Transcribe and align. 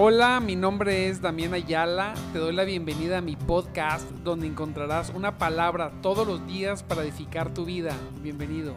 Hola, 0.00 0.38
mi 0.38 0.54
nombre 0.54 1.08
es 1.08 1.20
Damián 1.20 1.54
Ayala. 1.54 2.14
Te 2.32 2.38
doy 2.38 2.54
la 2.54 2.62
bienvenida 2.62 3.18
a 3.18 3.20
mi 3.20 3.34
podcast 3.34 4.08
donde 4.22 4.46
encontrarás 4.46 5.10
una 5.10 5.38
palabra 5.38 5.90
todos 6.02 6.24
los 6.24 6.46
días 6.46 6.84
para 6.84 7.02
edificar 7.02 7.52
tu 7.52 7.64
vida. 7.64 7.96
Bienvenido. 8.22 8.76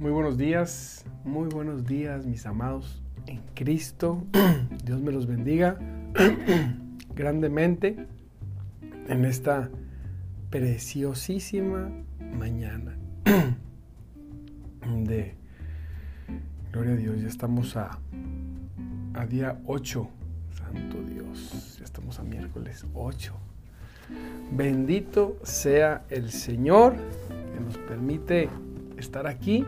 Muy 0.00 0.10
buenos 0.10 0.36
días, 0.36 1.04
muy 1.22 1.50
buenos 1.50 1.86
días 1.86 2.26
mis 2.26 2.46
amados 2.46 3.00
en 3.26 3.42
Cristo. 3.54 4.24
Dios 4.84 5.00
me 5.00 5.12
los 5.12 5.28
bendiga 5.28 5.78
grandemente 7.14 8.08
en 9.06 9.24
esta 9.24 9.70
preciosísima 10.52 11.90
mañana 12.38 12.94
de 15.04 15.34
Gloria 16.70 16.92
a 16.92 16.96
Dios, 16.96 17.22
ya 17.22 17.26
estamos 17.26 17.74
a, 17.74 17.98
a 19.14 19.26
día 19.26 19.58
8, 19.64 20.08
Santo 20.52 21.02
Dios, 21.04 21.78
ya 21.78 21.84
estamos 21.84 22.18
a 22.18 22.22
miércoles 22.22 22.84
8. 22.92 23.32
Bendito 24.52 25.38
sea 25.42 26.04
el 26.10 26.30
Señor 26.30 26.96
que 27.54 27.60
nos 27.60 27.78
permite 27.78 28.50
estar 28.98 29.26
aquí. 29.26 29.64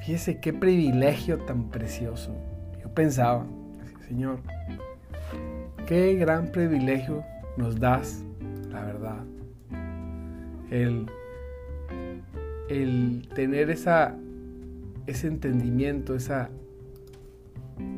Fíjese 0.00 0.40
qué 0.40 0.54
privilegio 0.54 1.40
tan 1.40 1.68
precioso. 1.70 2.34
Yo 2.82 2.88
pensaba, 2.94 3.44
Señor, 4.08 4.38
qué 5.86 6.14
gran 6.14 6.50
privilegio 6.52 7.22
nos 7.58 7.78
das 7.78 8.24
la 8.74 8.84
verdad. 8.84 9.24
El, 10.70 11.06
el 12.68 13.28
tener 13.34 13.70
esa, 13.70 14.16
ese 15.06 15.28
entendimiento, 15.28 16.14
esa, 16.14 16.50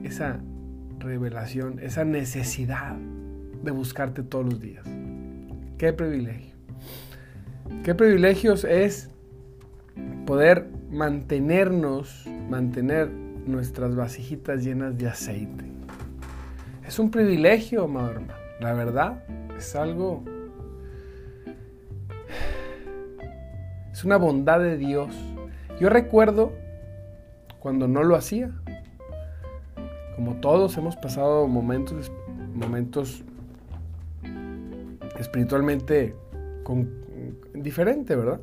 esa 0.04 0.40
revelación, 0.98 1.78
esa 1.80 2.04
necesidad 2.04 2.96
de 3.62 3.70
buscarte 3.70 4.22
todos 4.22 4.44
los 4.44 4.60
días. 4.60 4.84
Qué 5.78 5.92
privilegio. 5.92 6.54
Qué 7.82 7.94
privilegios 7.94 8.64
es 8.64 9.10
poder 10.26 10.68
mantenernos, 10.90 12.26
mantener 12.48 13.10
nuestras 13.10 13.94
vasijitas 13.94 14.62
llenas 14.62 14.98
de 14.98 15.08
aceite. 15.08 15.64
Es 16.86 16.98
un 16.98 17.10
privilegio, 17.10 17.84
amado 17.84 18.10
hermano. 18.10 18.34
La 18.60 18.72
verdad, 18.72 19.24
es 19.56 19.74
algo 19.74 20.24
Es 23.96 24.04
una 24.04 24.18
bondad 24.18 24.60
de 24.60 24.76
Dios. 24.76 25.08
Yo 25.80 25.88
recuerdo 25.88 26.52
cuando 27.60 27.88
no 27.88 28.02
lo 28.04 28.14
hacía. 28.14 28.50
Como 30.14 30.34
todos 30.34 30.76
hemos 30.76 30.96
pasado 30.96 31.48
momentos, 31.48 32.12
momentos 32.52 33.24
espiritualmente 35.18 36.14
con, 36.62 36.90
diferente, 37.54 38.14
¿verdad? 38.16 38.38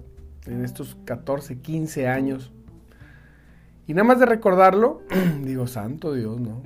En 0.48 0.66
estos 0.66 0.98
14, 1.06 1.60
15 1.60 2.08
años. 2.08 2.52
Y 3.86 3.94
nada 3.94 4.06
más 4.06 4.20
de 4.20 4.26
recordarlo, 4.26 5.04
digo, 5.44 5.68
santo 5.68 6.14
Dios, 6.14 6.42
no. 6.42 6.64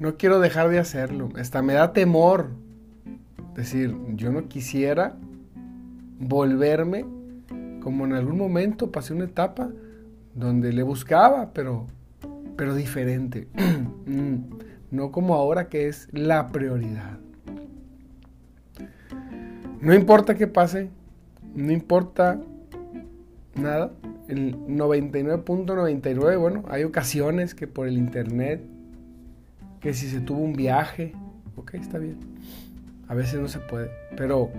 No 0.00 0.16
quiero 0.16 0.40
dejar 0.40 0.70
de 0.70 0.80
hacerlo. 0.80 1.28
Hasta 1.38 1.62
me 1.62 1.74
da 1.74 1.92
temor 1.92 2.48
decir, 3.54 3.96
yo 4.16 4.32
no 4.32 4.48
quisiera 4.48 5.14
volverme, 6.18 7.04
como 7.82 8.04
en 8.04 8.12
algún 8.14 8.38
momento 8.38 8.90
pasé 8.90 9.14
una 9.14 9.24
etapa 9.24 9.70
donde 10.34 10.72
le 10.72 10.82
buscaba, 10.82 11.52
pero, 11.52 11.86
pero 12.56 12.74
diferente. 12.74 13.48
Mm, 14.06 14.36
no 14.92 15.10
como 15.10 15.34
ahora 15.34 15.68
que 15.68 15.88
es 15.88 16.06
la 16.12 16.46
prioridad. 16.52 17.18
No 19.80 19.92
importa 19.94 20.36
qué 20.36 20.46
pase, 20.46 20.90
no 21.56 21.72
importa 21.72 22.40
nada. 23.56 23.90
El 24.28 24.56
99.99, 24.56 26.38
bueno, 26.38 26.64
hay 26.68 26.84
ocasiones 26.84 27.56
que 27.56 27.66
por 27.66 27.88
el 27.88 27.98
internet, 27.98 28.60
que 29.80 29.92
si 29.92 30.08
se 30.08 30.20
tuvo 30.20 30.38
un 30.38 30.52
viaje, 30.52 31.14
ok, 31.56 31.74
está 31.74 31.98
bien. 31.98 32.18
A 33.08 33.14
veces 33.14 33.40
no 33.40 33.48
se 33.48 33.58
puede, 33.58 33.90
pero 34.16 34.50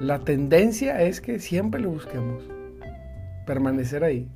la 0.00 0.20
tendencia 0.20 1.02
es 1.02 1.20
que 1.20 1.38
siempre 1.38 1.80
lo 1.80 1.90
busquemos. 1.90 2.48
Permanecer 3.46 4.04
ahí. 4.04 4.28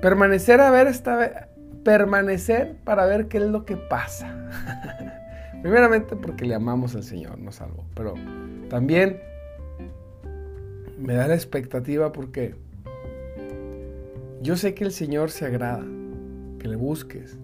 Permanecer 0.00 0.60
a 0.60 0.70
ver 0.70 0.86
esta 0.86 1.48
permanecer 1.84 2.76
para 2.84 3.06
ver 3.06 3.28
qué 3.28 3.38
es 3.38 3.44
lo 3.44 3.64
que 3.64 3.76
pasa. 3.76 4.34
Primeramente 5.62 6.16
porque 6.16 6.44
le 6.44 6.54
amamos 6.54 6.94
al 6.94 7.04
Señor, 7.04 7.38
nos 7.38 7.56
salvó, 7.56 7.84
pero 7.94 8.14
también 8.68 9.20
me 10.98 11.14
da 11.14 11.28
la 11.28 11.34
expectativa 11.34 12.12
porque 12.12 12.54
yo 14.40 14.56
sé 14.56 14.74
que 14.74 14.84
el 14.84 14.92
Señor 14.92 15.30
se 15.30 15.46
agrada, 15.46 15.84
que 16.58 16.68
le 16.68 16.76
busques, 16.76 17.38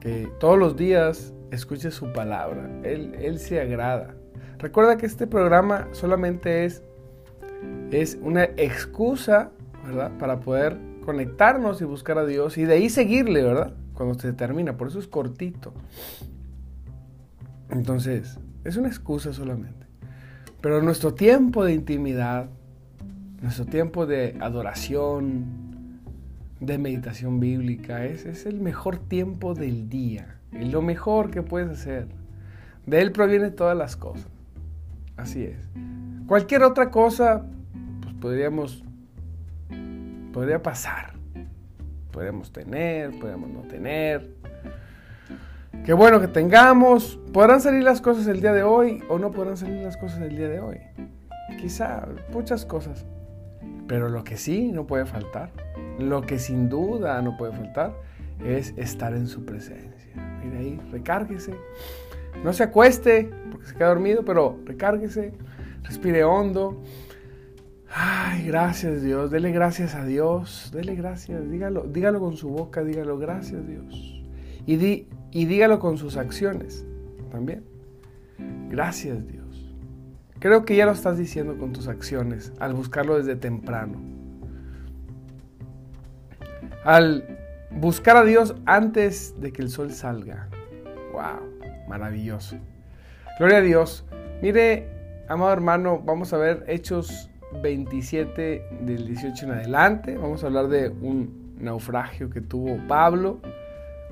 que 0.00 0.28
todos 0.38 0.58
los 0.58 0.76
días 0.76 1.32
escuches 1.50 1.94
su 1.94 2.12
palabra. 2.12 2.68
Él, 2.82 3.14
él 3.20 3.38
se 3.38 3.60
agrada. 3.60 4.14
Recuerda 4.60 4.98
que 4.98 5.06
este 5.06 5.26
programa 5.26 5.88
solamente 5.92 6.66
es, 6.66 6.82
es 7.90 8.18
una 8.20 8.44
excusa, 8.44 9.52
¿verdad? 9.86 10.18
Para 10.18 10.40
poder 10.40 10.76
conectarnos 11.06 11.80
y 11.80 11.84
buscar 11.84 12.18
a 12.18 12.26
Dios 12.26 12.58
y 12.58 12.64
de 12.64 12.74
ahí 12.74 12.90
seguirle, 12.90 13.42
¿verdad? 13.42 13.72
Cuando 13.94 14.18
se 14.18 14.34
termina, 14.34 14.76
por 14.76 14.88
eso 14.88 14.98
es 14.98 15.08
cortito. 15.08 15.72
Entonces, 17.70 18.38
es 18.64 18.76
una 18.76 18.88
excusa 18.88 19.32
solamente. 19.32 19.86
Pero 20.60 20.82
nuestro 20.82 21.14
tiempo 21.14 21.64
de 21.64 21.72
intimidad, 21.72 22.50
nuestro 23.40 23.64
tiempo 23.64 24.04
de 24.04 24.36
adoración, 24.40 26.02
de 26.60 26.76
meditación 26.76 27.40
bíblica, 27.40 28.04
es, 28.04 28.26
es 28.26 28.44
el 28.44 28.60
mejor 28.60 28.98
tiempo 28.98 29.54
del 29.54 29.88
día, 29.88 30.36
es 30.52 30.70
lo 30.70 30.82
mejor 30.82 31.30
que 31.30 31.40
puedes 31.40 31.70
hacer. 31.70 32.08
De 32.84 33.00
él 33.00 33.12
provienen 33.12 33.56
todas 33.56 33.76
las 33.76 33.96
cosas. 33.96 34.39
Así 35.20 35.44
es. 35.44 35.68
Cualquier 36.26 36.62
otra 36.62 36.90
cosa, 36.90 37.44
pues 38.00 38.14
podríamos, 38.14 38.82
podría 40.32 40.62
pasar. 40.62 41.12
Podríamos 42.10 42.50
tener, 42.52 43.10
podríamos 43.18 43.50
no 43.50 43.60
tener. 43.62 44.34
Qué 45.84 45.92
bueno 45.92 46.20
que 46.20 46.28
tengamos. 46.28 47.18
Podrán 47.34 47.60
salir 47.60 47.82
las 47.82 48.00
cosas 48.00 48.26
el 48.28 48.40
día 48.40 48.52
de 48.54 48.62
hoy 48.62 49.02
o 49.10 49.18
no 49.18 49.30
podrán 49.30 49.58
salir 49.58 49.82
las 49.82 49.98
cosas 49.98 50.22
el 50.22 50.36
día 50.36 50.48
de 50.48 50.60
hoy. 50.60 50.78
Quizá 51.60 52.08
muchas 52.32 52.64
cosas. 52.64 53.04
Pero 53.86 54.08
lo 54.08 54.24
que 54.24 54.38
sí 54.38 54.72
no 54.72 54.86
puede 54.86 55.04
faltar, 55.04 55.50
lo 55.98 56.22
que 56.22 56.38
sin 56.38 56.70
duda 56.70 57.20
no 57.20 57.36
puede 57.36 57.52
faltar, 57.52 57.92
es 58.42 58.72
estar 58.78 59.12
en 59.12 59.26
su 59.26 59.44
presencia. 59.44 60.40
Mire 60.42 60.58
ahí, 60.58 60.80
recárguese. 60.90 61.54
No 62.44 62.52
se 62.52 62.62
acueste 62.62 63.30
porque 63.50 63.66
se 63.66 63.74
queda 63.74 63.88
dormido, 63.88 64.24
pero 64.24 64.58
recárguese, 64.64 65.32
respire 65.82 66.24
hondo. 66.24 66.82
Ay, 67.92 68.46
gracias 68.46 69.02
Dios, 69.02 69.30
dele 69.30 69.50
gracias 69.50 69.94
a 69.94 70.04
Dios, 70.04 70.70
dele 70.72 70.94
gracias, 70.94 71.50
dígalo, 71.50 71.82
dígalo 71.82 72.20
con 72.20 72.36
su 72.36 72.48
boca, 72.48 72.84
dígalo 72.84 73.18
gracias 73.18 73.66
Dios. 73.66 74.22
Y, 74.64 74.76
di, 74.76 75.08
y 75.32 75.46
dígalo 75.46 75.80
con 75.80 75.98
sus 75.98 76.16
acciones 76.16 76.86
también. 77.30 77.64
Gracias 78.68 79.26
Dios. 79.26 79.74
Creo 80.38 80.64
que 80.64 80.76
ya 80.76 80.86
lo 80.86 80.92
estás 80.92 81.18
diciendo 81.18 81.58
con 81.58 81.72
tus 81.72 81.88
acciones 81.88 82.52
al 82.60 82.72
buscarlo 82.72 83.18
desde 83.18 83.36
temprano. 83.36 84.00
Al 86.84 87.38
buscar 87.70 88.16
a 88.16 88.24
Dios 88.24 88.54
antes 88.64 89.34
de 89.38 89.52
que 89.52 89.60
el 89.60 89.68
sol 89.68 89.90
salga. 89.92 90.48
Wow 91.12 91.59
maravilloso. 91.90 92.56
Gloria 93.38 93.58
a 93.58 93.62
Dios. 93.62 94.04
Mire, 94.40 94.88
amado 95.28 95.52
hermano, 95.52 96.00
vamos 96.04 96.32
a 96.32 96.38
ver 96.38 96.64
Hechos 96.68 97.28
27 97.62 98.64
del 98.82 99.06
18 99.08 99.46
en 99.46 99.50
adelante. 99.50 100.16
Vamos 100.16 100.44
a 100.44 100.46
hablar 100.46 100.68
de 100.68 100.88
un 100.88 101.56
naufragio 101.58 102.30
que 102.30 102.40
tuvo 102.40 102.78
Pablo 102.86 103.40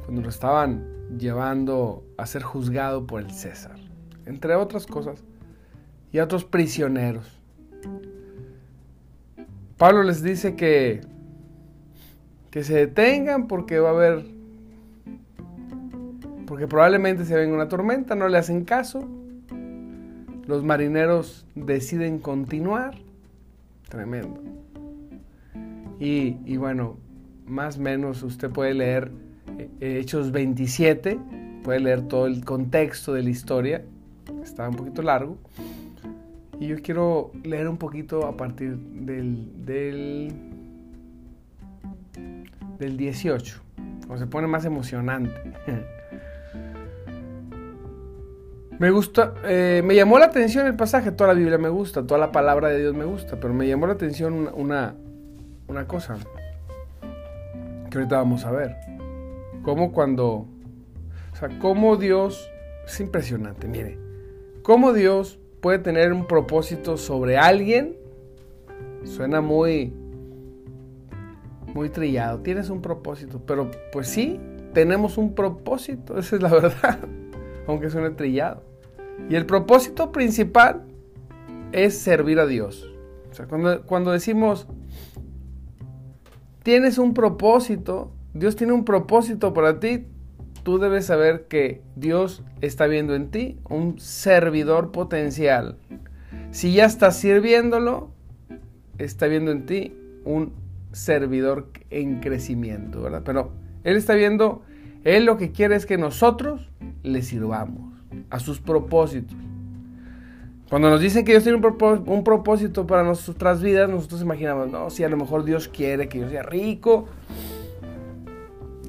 cuando 0.04 0.22
lo 0.22 0.28
estaban 0.28 0.84
llevando 1.16 2.04
a 2.16 2.26
ser 2.26 2.42
juzgado 2.42 3.06
por 3.06 3.22
el 3.22 3.30
César, 3.30 3.76
entre 4.26 4.56
otras 4.56 4.86
cosas, 4.86 5.22
y 6.10 6.18
a 6.18 6.24
otros 6.24 6.44
prisioneros. 6.44 7.40
Pablo 9.76 10.02
les 10.02 10.22
dice 10.22 10.56
que, 10.56 11.00
que 12.50 12.64
se 12.64 12.74
detengan 12.74 13.46
porque 13.46 13.78
va 13.78 13.90
a 13.90 13.92
haber 13.92 14.37
porque 16.48 16.66
probablemente 16.66 17.26
se 17.26 17.36
venga 17.36 17.54
una 17.54 17.68
tormenta, 17.68 18.14
no 18.14 18.26
le 18.26 18.38
hacen 18.38 18.64
caso, 18.64 19.06
los 20.46 20.64
marineros 20.64 21.46
deciden 21.54 22.18
continuar, 22.20 22.96
tremendo. 23.90 24.42
Y, 26.00 26.56
bueno, 26.56 26.96
más 27.46 27.76
o 27.76 27.80
menos 27.82 28.22
usted 28.22 28.48
puede 28.48 28.72
leer 28.72 29.10
eh, 29.58 29.98
Hechos 30.00 30.32
27, 30.32 31.18
puede 31.62 31.80
leer 31.80 32.08
todo 32.08 32.26
el 32.26 32.42
contexto 32.42 33.12
de 33.12 33.24
la 33.24 33.30
historia, 33.30 33.84
está 34.42 34.70
un 34.70 34.76
poquito 34.76 35.02
largo. 35.02 35.36
Y 36.58 36.68
yo 36.68 36.76
quiero 36.82 37.30
leer 37.44 37.68
un 37.68 37.76
poquito 37.76 38.26
a 38.26 38.36
partir 38.38 38.74
del, 38.74 39.66
del, 39.66 40.32
del 42.78 42.96
18, 42.96 43.60
cuando 44.06 44.24
se 44.24 44.26
pone 44.26 44.46
más 44.46 44.64
emocionante. 44.64 45.34
Me 48.78 48.90
gusta, 48.90 49.34
eh, 49.44 49.82
me 49.84 49.96
llamó 49.96 50.20
la 50.20 50.26
atención 50.26 50.66
el 50.68 50.76
pasaje, 50.76 51.10
toda 51.10 51.32
la 51.32 51.34
Biblia 51.34 51.58
me 51.58 51.68
gusta, 51.68 52.06
toda 52.06 52.20
la 52.20 52.30
palabra 52.30 52.68
de 52.68 52.78
Dios 52.78 52.94
me 52.94 53.04
gusta, 53.04 53.40
pero 53.40 53.52
me 53.52 53.66
llamó 53.66 53.88
la 53.88 53.94
atención 53.94 54.48
una, 54.54 54.94
una 55.66 55.88
cosa 55.88 56.16
que 57.90 57.98
ahorita 57.98 58.18
vamos 58.18 58.44
a 58.44 58.52
ver. 58.52 58.76
Cómo 59.64 59.90
cuando, 59.90 60.46
o 61.32 61.36
sea, 61.36 61.48
cómo 61.58 61.96
Dios, 61.96 62.48
es 62.86 63.00
impresionante, 63.00 63.66
mire, 63.66 63.98
cómo 64.62 64.92
Dios 64.92 65.40
puede 65.60 65.80
tener 65.80 66.12
un 66.12 66.28
propósito 66.28 66.96
sobre 66.96 67.36
alguien, 67.36 67.96
suena 69.02 69.40
muy, 69.40 69.92
muy 71.74 71.90
trillado, 71.90 72.42
tienes 72.42 72.70
un 72.70 72.80
propósito, 72.80 73.42
pero 73.44 73.72
pues 73.90 74.06
sí, 74.06 74.38
tenemos 74.72 75.18
un 75.18 75.34
propósito, 75.34 76.16
esa 76.18 76.36
es 76.36 76.42
la 76.42 76.50
verdad, 76.50 77.00
aunque 77.66 77.90
suene 77.90 78.10
trillado. 78.10 78.67
Y 79.28 79.34
el 79.34 79.46
propósito 79.46 80.12
principal 80.12 80.84
es 81.72 81.98
servir 81.98 82.40
a 82.40 82.46
Dios. 82.46 82.88
O 83.30 83.34
sea, 83.34 83.46
cuando, 83.46 83.82
cuando 83.82 84.12
decimos, 84.12 84.66
tienes 86.62 86.98
un 86.98 87.14
propósito, 87.14 88.12
Dios 88.32 88.56
tiene 88.56 88.72
un 88.72 88.84
propósito 88.84 89.52
para 89.52 89.80
ti, 89.80 90.06
tú 90.62 90.78
debes 90.78 91.06
saber 91.06 91.46
que 91.46 91.82
Dios 91.96 92.42
está 92.60 92.86
viendo 92.86 93.14
en 93.14 93.30
ti 93.30 93.58
un 93.68 93.98
servidor 93.98 94.92
potencial. 94.92 95.76
Si 96.50 96.72
ya 96.72 96.86
estás 96.86 97.16
sirviéndolo, 97.16 98.10
está 98.96 99.26
viendo 99.26 99.50
en 99.50 99.66
ti 99.66 99.94
un 100.24 100.52
servidor 100.92 101.70
en 101.90 102.20
crecimiento, 102.20 103.02
¿verdad? 103.02 103.22
Pero 103.24 103.52
Él 103.84 103.96
está 103.96 104.14
viendo, 104.14 104.62
Él 105.04 105.24
lo 105.26 105.36
que 105.36 105.52
quiere 105.52 105.76
es 105.76 105.84
que 105.84 105.98
nosotros 105.98 106.70
le 107.02 107.22
sirvamos 107.22 107.87
a 108.30 108.40
sus 108.40 108.60
propósitos. 108.60 109.36
Cuando 110.68 110.90
nos 110.90 111.00
dicen 111.00 111.24
que 111.24 111.32
Dios 111.32 111.44
tiene 111.44 111.56
un, 111.58 112.24
propósito 112.24 112.86
para 112.86 113.02
nuestras 113.02 113.62
vidas, 113.62 113.88
nosotros 113.88 114.20
imaginamos, 114.20 114.70
no, 114.70 114.90
si 114.90 115.02
a 115.02 115.08
lo 115.08 115.16
mejor 115.16 115.44
Dios 115.44 115.66
quiere 115.68 116.08
que 116.08 116.18
yo 116.18 116.28
sea 116.28 116.42
rico, 116.42 117.06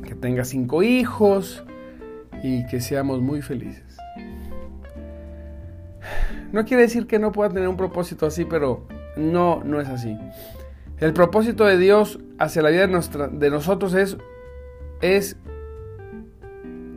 que 0.04 0.14
tenga 0.14 0.44
cinco 0.44 0.84
hijos 0.84 1.64
y 2.44 2.68
que 2.68 2.82
seamos 2.82 3.22
muy 3.22 3.42
felices. 3.42 3.98
No 6.52 6.66
quiere 6.66 6.84
decir 6.84 7.08
que 7.08 7.18
no 7.18 7.32
pueda 7.32 7.50
tener 7.50 7.70
un 7.70 7.78
propósito 7.78 8.26
así, 8.26 8.44
pero 8.44 8.86
no, 9.16 9.64
no 9.64 9.80
es 9.80 9.88
así. 9.88 10.18
El 10.98 11.14
propósito 11.14 11.66
de 11.66 11.78
Dios 11.78 12.20
hacia 12.40 12.62
la 12.62 12.72
vida 12.72 12.88
de, 12.88 13.28
de 13.32 13.50
nosotros 13.50 13.94
es, 13.94 14.18
es 15.02 15.38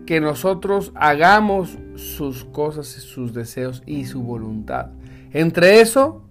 que 0.06 0.20
nosotros 0.20 0.92
hagamos 0.94 1.78
sus 1.96 2.44
cosas, 2.44 2.86
sus 2.86 3.34
deseos 3.34 3.82
y 3.86 4.04
su 4.04 4.22
voluntad. 4.22 4.90
Entre 5.32 5.80
eso 5.80 6.22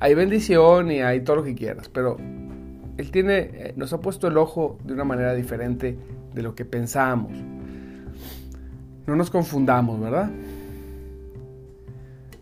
hay 0.00 0.14
bendición 0.14 0.90
y 0.90 1.00
hay 1.00 1.20
todo 1.20 1.36
lo 1.36 1.44
que 1.44 1.54
quieras, 1.54 1.88
pero 1.88 2.16
Él 2.96 3.10
tiene, 3.10 3.38
eh, 3.38 3.74
nos 3.76 3.92
ha 3.92 4.00
puesto 4.00 4.26
el 4.26 4.36
ojo 4.36 4.78
de 4.84 4.94
una 4.94 5.04
manera 5.04 5.34
diferente 5.34 5.96
de 6.34 6.42
lo 6.42 6.54
que 6.54 6.64
pensamos. 6.64 7.32
No 9.06 9.16
nos 9.16 9.30
confundamos, 9.30 10.00
¿verdad? 10.00 10.30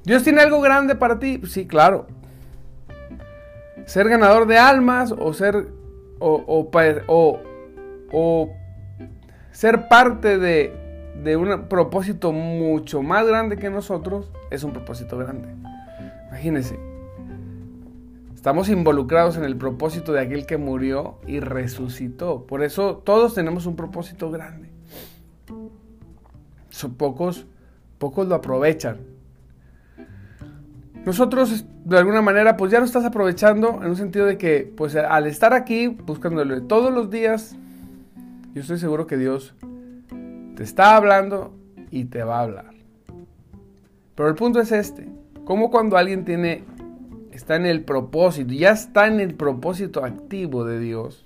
Dios 0.04 0.22
tiene 0.22 0.40
algo 0.40 0.60
grande 0.60 0.94
para 0.94 1.18
ti, 1.18 1.40
sí, 1.46 1.66
claro. 1.66 2.06
Ser 3.86 4.08
ganador 4.08 4.46
de 4.46 4.58
almas 4.58 5.12
o 5.12 5.32
ser 5.32 5.68
o, 6.18 6.44
o, 6.46 7.40
o 8.12 8.50
ser 9.52 9.88
parte 9.88 10.38
de, 10.38 10.74
de 11.22 11.36
un 11.36 11.68
propósito 11.68 12.32
mucho 12.32 13.02
más 13.02 13.26
grande 13.26 13.56
que 13.56 13.70
nosotros 13.70 14.30
es 14.50 14.64
un 14.64 14.72
propósito 14.72 15.18
grande. 15.18 15.48
Imagínense, 16.28 16.78
estamos 18.34 18.68
involucrados 18.68 19.36
en 19.36 19.44
el 19.44 19.56
propósito 19.56 20.12
de 20.12 20.20
aquel 20.20 20.46
que 20.46 20.56
murió 20.56 21.18
y 21.26 21.40
resucitó. 21.40 22.46
Por 22.46 22.62
eso 22.62 22.96
todos 23.04 23.34
tenemos 23.34 23.66
un 23.66 23.76
propósito 23.76 24.30
grande. 24.30 24.70
Son 26.70 26.94
pocos, 26.94 27.46
pocos 27.98 28.28
lo 28.28 28.36
aprovechan. 28.36 28.98
Nosotros, 31.04 31.64
de 31.84 31.98
alguna 31.98 32.20
manera, 32.20 32.56
pues 32.56 32.70
ya 32.70 32.78
lo 32.78 32.84
estás 32.84 33.04
aprovechando 33.04 33.80
en 33.82 33.90
un 33.90 33.96
sentido 33.96 34.26
de 34.26 34.36
que, 34.36 34.72
pues 34.76 34.94
al 34.94 35.26
estar 35.26 35.54
aquí, 35.54 35.88
buscándole 35.88 36.60
todos 36.60 36.92
los 36.92 37.10
días, 37.10 37.56
yo 38.54 38.60
estoy 38.62 38.78
seguro 38.78 39.06
que 39.06 39.16
Dios 39.16 39.54
te 40.56 40.62
está 40.62 40.96
hablando 40.96 41.54
y 41.90 42.04
te 42.06 42.22
va 42.22 42.38
a 42.38 42.42
hablar. 42.42 42.74
Pero 44.14 44.28
el 44.28 44.34
punto 44.34 44.60
es 44.60 44.72
este. 44.72 45.08
Como 45.44 45.70
cuando 45.70 45.96
alguien 45.96 46.24
tiene, 46.24 46.64
está 47.32 47.56
en 47.56 47.66
el 47.66 47.84
propósito, 47.84 48.52
ya 48.52 48.70
está 48.70 49.06
en 49.06 49.20
el 49.20 49.34
propósito 49.34 50.04
activo 50.04 50.64
de 50.64 50.78
Dios, 50.78 51.24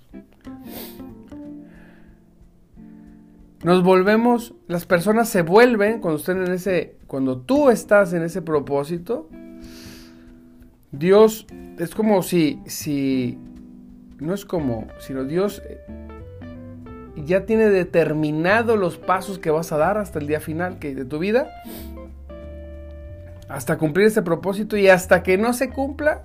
nos 3.64 3.82
volvemos, 3.82 4.54
las 4.68 4.84
personas 4.84 5.30
se 5.30 5.40
vuelven 5.40 6.00
cuando 6.00 6.18
estén 6.18 6.44
en 6.44 6.52
ese, 6.52 6.96
cuando 7.06 7.38
tú 7.38 7.70
estás 7.70 8.12
en 8.12 8.22
ese 8.22 8.42
propósito, 8.42 9.26
Dios 10.92 11.46
es 11.78 11.94
como 11.94 12.22
si, 12.22 12.60
si, 12.66 13.38
no 14.18 14.34
es 14.34 14.44
como, 14.44 14.86
sino 14.98 15.24
Dios 15.24 15.62
ya 17.24 17.46
tiene 17.46 17.70
determinado 17.70 18.76
los 18.76 18.98
pasos 18.98 19.38
que 19.38 19.50
vas 19.50 19.72
a 19.72 19.76
dar 19.76 19.98
hasta 19.98 20.18
el 20.18 20.26
día 20.26 20.40
final 20.40 20.78
de 20.78 21.04
tu 21.04 21.18
vida, 21.18 21.48
hasta 23.48 23.78
cumplir 23.78 24.06
ese 24.06 24.22
propósito 24.22 24.76
y 24.76 24.88
hasta 24.88 25.22
que 25.22 25.38
no 25.38 25.52
se 25.52 25.70
cumpla, 25.70 26.22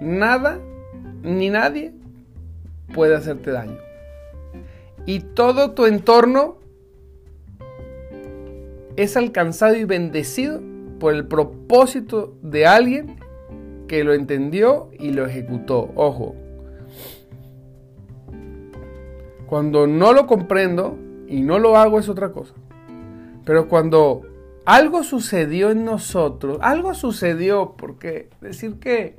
nada 0.00 0.58
ni 1.22 1.50
nadie 1.50 1.92
puede 2.94 3.14
hacerte 3.14 3.50
daño. 3.50 3.78
Y 5.06 5.20
todo 5.20 5.72
tu 5.72 5.86
entorno 5.86 6.58
es 8.96 9.16
alcanzado 9.16 9.76
y 9.76 9.84
bendecido 9.84 10.60
por 10.98 11.14
el 11.14 11.26
propósito 11.26 12.34
de 12.42 12.66
alguien 12.66 13.16
que 13.88 14.04
lo 14.04 14.12
entendió 14.12 14.90
y 14.98 15.10
lo 15.10 15.26
ejecutó. 15.26 15.90
Ojo, 15.94 16.36
cuando 19.50 19.88
no 19.88 20.12
lo 20.12 20.28
comprendo 20.28 20.96
y 21.26 21.40
no 21.42 21.58
lo 21.58 21.76
hago 21.76 21.98
es 21.98 22.08
otra 22.08 22.30
cosa. 22.30 22.54
Pero 23.44 23.66
cuando 23.68 24.22
algo 24.64 25.02
sucedió 25.02 25.72
en 25.72 25.84
nosotros, 25.84 26.58
algo 26.62 26.94
sucedió, 26.94 27.74
porque 27.76 28.30
decir 28.40 28.74
que, 28.78 29.16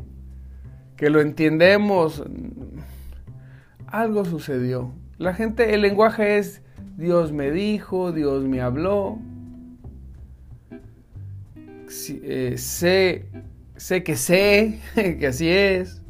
que 0.95 1.09
lo 1.09 1.19
entendemos, 1.19 2.23
algo 3.87 4.23
sucedió. 4.23 4.93
La 5.17 5.33
gente, 5.33 5.73
el 5.73 5.81
lenguaje 5.81 6.37
es 6.37 6.61
Dios 6.95 7.33
me 7.33 7.51
dijo, 7.51 8.13
Dios 8.13 8.45
me 8.45 8.61
habló. 8.61 9.19
Eh, 12.23 12.53
sé, 12.57 13.25
sé 13.75 14.01
que 14.01 14.15
sé 14.15 14.79
que 14.95 15.27
así 15.27 15.49
es. 15.49 16.01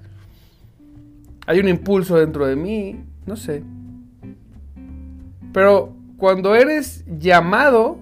Hay 1.48 1.60
un 1.60 1.68
impulso 1.68 2.18
dentro 2.18 2.46
de 2.46 2.56
mí, 2.56 3.04
no 3.26 3.36
sé. 3.36 3.64
Pero 5.54 5.94
cuando 6.18 6.56
eres 6.56 7.04
llamado, 7.08 7.98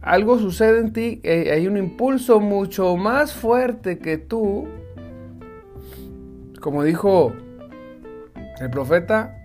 algo 0.00 0.38
sucede 0.38 0.80
en 0.80 0.92
ti, 0.92 1.20
eh, 1.24 1.50
hay 1.52 1.66
un 1.66 1.76
impulso 1.76 2.38
mucho 2.40 2.96
más 2.96 3.32
fuerte 3.32 3.98
que 3.98 4.18
tú. 4.18 4.66
Como 6.60 6.84
dijo 6.84 7.32
el 8.60 8.70
profeta, 8.70 9.36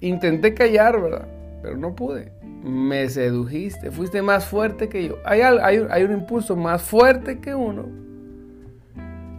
intenté 0.00 0.54
callar, 0.54 1.00
¿verdad? 1.00 1.28
Pero 1.62 1.76
no 1.76 1.94
pude. 1.94 2.32
Me 2.62 3.08
sedujiste, 3.10 3.90
fuiste 3.90 4.22
más 4.22 4.46
fuerte 4.46 4.88
que 4.88 5.08
yo. 5.08 5.18
Hay, 5.24 5.40
hay, 5.42 5.84
hay 5.90 6.02
un 6.04 6.12
impulso 6.12 6.56
más 6.56 6.82
fuerte 6.82 7.40
que 7.40 7.54
uno. 7.54 7.86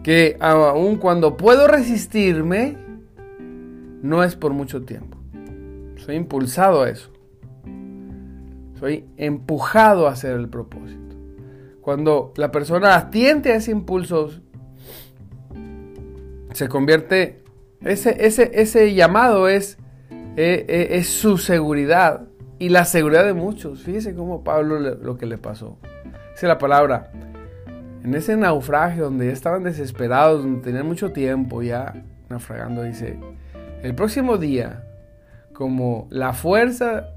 Que 0.04 0.36
aun 0.38 0.96
cuando 0.98 1.36
puedo 1.36 1.66
resistirme, 1.66 2.76
no 4.02 4.22
es 4.22 4.36
por 4.36 4.52
mucho 4.52 4.82
tiempo. 4.82 5.18
Soy 5.96 6.14
impulsado 6.14 6.82
a 6.82 6.90
eso. 6.90 7.15
Soy 8.78 9.06
empujado 9.16 10.06
a 10.06 10.12
hacer 10.12 10.36
el 10.36 10.48
propósito. 10.48 11.02
cuando 11.80 12.32
la 12.36 12.50
persona 12.50 12.96
atiende 12.96 13.52
a 13.52 13.56
ese 13.56 13.70
impulso, 13.70 14.30
se 16.52 16.68
convierte, 16.68 17.44
ese, 17.80 18.26
ese, 18.26 18.50
ese 18.54 18.92
llamado 18.92 19.48
es, 19.48 19.78
eh, 20.36 20.88
es 20.90 21.06
su 21.06 21.38
seguridad 21.38 22.26
y 22.58 22.70
la 22.70 22.84
seguridad 22.84 23.24
de 23.24 23.34
muchos. 23.34 23.82
Fíjese 23.82 24.16
cómo 24.16 24.42
Pablo 24.42 24.80
lo 24.80 25.16
que 25.16 25.26
le 25.26 25.38
pasó. 25.38 25.78
Dice 26.32 26.48
la 26.48 26.58
palabra, 26.58 27.12
en 28.02 28.14
ese 28.14 28.36
naufragio 28.36 29.04
donde 29.04 29.26
ya 29.26 29.32
estaban 29.32 29.62
desesperados, 29.62 30.42
donde 30.42 30.62
tenían 30.62 30.86
mucho 30.86 31.12
tiempo 31.12 31.62
ya 31.62 32.04
naufragando, 32.28 32.82
dice, 32.82 33.18
el 33.82 33.94
próximo 33.94 34.38
día, 34.38 34.84
como 35.52 36.06
la 36.10 36.32
fuerza 36.32 37.15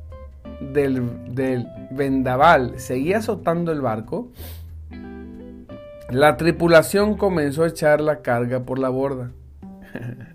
del, 0.59 1.33
del 1.33 1.67
vendaval 1.91 2.79
seguía 2.79 3.17
azotando 3.19 3.71
el 3.71 3.81
barco, 3.81 4.31
la 6.09 6.37
tripulación 6.37 7.15
comenzó 7.15 7.63
a 7.63 7.67
echar 7.67 8.01
la 8.01 8.21
carga 8.21 8.61
por 8.61 8.79
la 8.79 8.89
borda. 8.89 9.31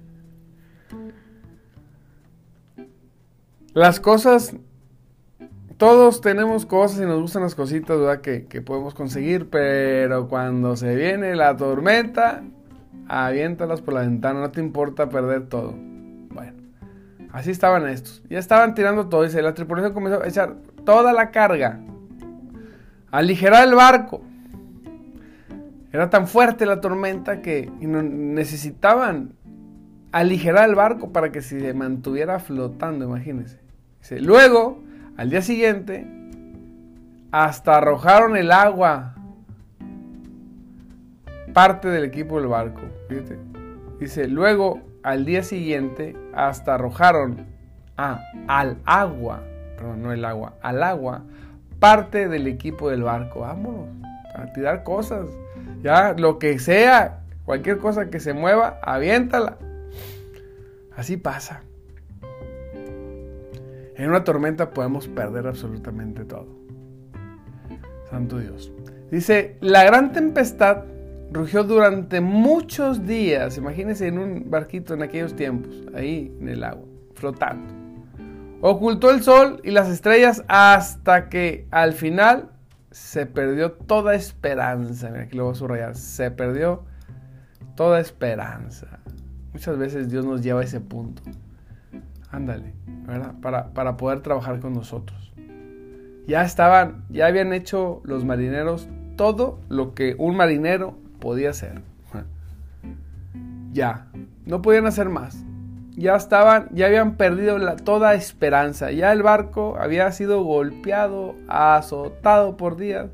Las 3.75 3.99
cosas, 3.99 4.54
todos 5.78 6.21
tenemos 6.21 6.64
cosas 6.64 7.00
y 7.00 7.07
nos 7.07 7.21
gustan 7.21 7.43
las 7.43 7.57
cositas. 7.57 8.21
Que, 8.21 8.47
que 8.47 8.62
podemos 8.62 8.95
conseguir, 8.95 9.50
pero 9.50 10.28
cuando 10.28 10.76
se 10.76 10.95
viene 10.95 11.35
la 11.35 11.57
tormenta, 11.57 12.45
aviéntalas 13.09 13.81
por 13.81 13.95
la 13.95 14.02
ventana, 14.02 14.43
no 14.43 14.52
te 14.52 14.61
importa 14.61 15.09
perder 15.09 15.49
todo. 15.49 15.75
Así 17.35 17.50
estaban 17.50 17.88
estos. 17.88 18.23
Ya 18.31 18.38
estaban 18.38 18.76
tirando 18.76 19.09
todo. 19.09 19.25
Dice, 19.25 19.43
la 19.43 19.55
tripulación 19.55 19.93
comenzó 19.93 20.23
a 20.23 20.29
echar 20.29 20.55
toda 20.85 21.12
la 21.12 21.33
carga, 21.33 21.81
aligerar 23.11 23.67
el 23.67 23.75
barco. 23.75 24.23
Era 25.93 26.09
tan 26.11 26.29
fuerte 26.29 26.64
la 26.64 26.81
tormenta 26.81 27.43
que 27.43 27.73
necesitaban 27.81 29.33
aligerar 30.12 30.69
el 30.69 30.76
barco 30.76 31.12
para 31.12 31.33
que 31.33 31.43
se 31.43 31.75
mantuviera 31.75 32.38
flotando, 32.38 33.05
imagínense. 33.05 33.59
luego, 34.21 34.81
al 35.17 35.31
día 35.31 35.43
siguiente, 35.43 36.07
hasta 37.33 37.79
arrojaron 37.79 38.37
el 38.37 38.53
agua 38.53 39.17
parte 41.53 41.88
del 41.88 42.05
equipo 42.05 42.38
del 42.38 42.47
barco. 42.47 42.83
Dice, 43.99 44.29
luego, 44.29 44.94
al 45.04 45.26
día 45.26 45.42
siguiente, 45.42 46.16
hasta 46.32 46.75
arrojaron 46.75 47.46
al 47.96 48.78
agua, 48.87 49.44
perdón, 49.76 50.02
no 50.02 50.12
el 50.12 50.25
agua, 50.25 50.54
al 50.62 50.82
agua, 50.82 51.23
parte 51.78 52.26
del 52.26 52.46
equipo 52.46 52.90
del 52.90 53.02
barco. 53.02 53.40
Vámonos, 53.40 53.88
a 54.34 54.52
tirar 54.54 54.82
cosas. 54.82 55.28
Ya, 55.82 56.14
lo 56.14 56.38
que 56.38 56.58
sea, 56.58 57.20
cualquier 57.44 57.78
cosa 57.78 58.08
que 58.08 58.18
se 58.18 58.32
mueva, 58.32 58.80
aviéntala. 58.82 59.58
Así 60.96 61.18
pasa. 61.18 61.61
En 63.96 64.08
una 64.08 64.25
tormenta 64.25 64.70
podemos 64.70 65.06
perder 65.06 65.46
absolutamente 65.46 66.25
todo. 66.25 66.49
Santo 68.08 68.38
Dios. 68.38 68.73
Dice, 69.11 69.58
la 69.61 69.84
gran 69.84 70.12
tempestad 70.12 70.84
rugió 71.35 71.64
durante 71.64 72.21
muchos 72.21 73.07
días. 73.07 73.59
Imagínense 73.59 74.07
en 74.07 74.19
un 74.19 74.50
barquito 74.50 74.95
en 74.95 75.03
aquellos 75.03 75.35
tiempos, 75.35 75.75
ahí 75.95 76.35
en 76.41 76.49
el 76.49 76.62
agua, 76.62 76.87
flotando. 77.14 77.75
Ocultó 78.61 79.11
el 79.11 79.23
sol 79.23 79.61
y 79.64 79.73
las 79.73 79.88
estrellas 79.88 80.45
hasta 80.49 81.29
que 81.29 81.67
al 81.71 81.93
final 81.93 82.50
se 82.93 83.26
perdió 83.26 83.73
toda 83.73 84.14
esperanza. 84.14 85.11
Mira, 85.11 85.25
aquí 85.25 85.37
lo 85.37 85.45
voy 85.45 85.53
a 85.53 85.57
subrayar. 85.57 85.97
Se 85.97 86.31
perdió 86.31 86.85
toda 87.75 88.00
esperanza. 88.00 89.00
Muchas 89.53 89.76
veces 89.76 90.09
Dios 90.09 90.25
nos 90.25 90.41
lleva 90.41 90.61
a 90.61 90.64
ese 90.64 90.81
punto. 90.81 91.23
Ándale. 92.31 92.75
Para, 93.43 93.75
para 93.75 93.97
poder 93.97 94.21
trabajar 94.21 94.61
con 94.61 94.73
nosotros. 94.73 95.35
Ya 96.26 96.43
estaban, 96.43 97.05
ya 97.11 97.26
habían 97.26 97.53
hecho 97.53 98.00
los 98.05 98.25
marineros 98.25 98.88
todo 99.17 99.61
lo 99.69 99.95
que 99.95 100.14
un 100.19 100.37
marinero 100.37 101.03
podía 101.25 101.50
hacer. 101.50 101.81
Ya, 103.73 104.07
no 104.47 104.62
podían 104.62 104.87
hacer 104.87 105.09
más 105.09 105.45
ya 105.97 106.16
estaban, 106.16 106.69
ya 106.73 106.87
habían 106.87 107.16
perdido 107.16 107.59
toda 107.76 108.14
esperanza. 108.14 108.90
Ya 108.90 109.12
el 109.12 109.23
barco 109.23 109.76
había 109.78 110.11
sido 110.12 110.43
golpeado, 110.43 111.35
azotado 111.49 112.57
por 112.57 112.76
días. 112.76 113.07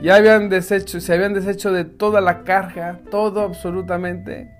Ya 0.00 0.16
habían 0.16 0.48
deshecho, 0.48 1.00
se 1.00 1.12
habían 1.12 1.34
deshecho 1.34 1.72
de 1.72 1.84
toda 1.84 2.20
la 2.20 2.44
carga, 2.44 3.00
todo 3.10 3.42
absolutamente. 3.42 4.54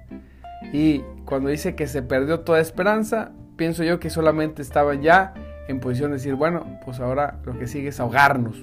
Y 0.73 1.03
cuando 1.25 1.49
dice 1.49 1.75
que 1.75 1.87
se 1.87 2.03
perdió 2.03 2.41
toda 2.41 2.61
esperanza, 2.61 3.31
pienso 3.57 3.85
yo 3.85 4.01
que 4.01 4.11
solamente 4.11 4.63
estaban 4.63 5.01
ya 5.01 5.35
en 5.69 5.81
posición 5.81 6.11
de 6.11 6.17
decir, 6.17 6.35
bueno, 6.35 6.67
pues 6.85 6.99
ahora 7.01 7.39
lo 7.45 7.59
que 7.59 7.67
sigue 7.67 7.89
es 7.89 8.01
ahogarnos. 8.01 8.57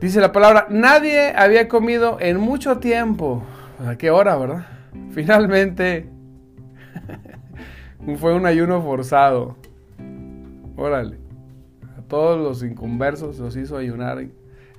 Dice 0.00 0.20
la 0.20 0.30
palabra, 0.30 0.66
nadie 0.68 1.32
había 1.34 1.68
comido 1.68 2.18
en 2.20 2.38
mucho 2.38 2.78
tiempo. 2.78 3.42
¿A 3.84 3.96
qué 3.96 4.10
hora, 4.10 4.36
verdad? 4.36 4.66
Finalmente, 5.12 6.10
fue 8.18 8.34
un 8.34 8.44
ayuno 8.44 8.82
forzado. 8.82 9.56
Órale. 10.76 11.16
A 11.98 12.02
todos 12.02 12.38
los 12.38 12.62
inconversos 12.62 13.38
los 13.38 13.56
hizo 13.56 13.78
ayunar 13.78 14.18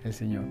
el 0.04 0.14
Señor. 0.14 0.44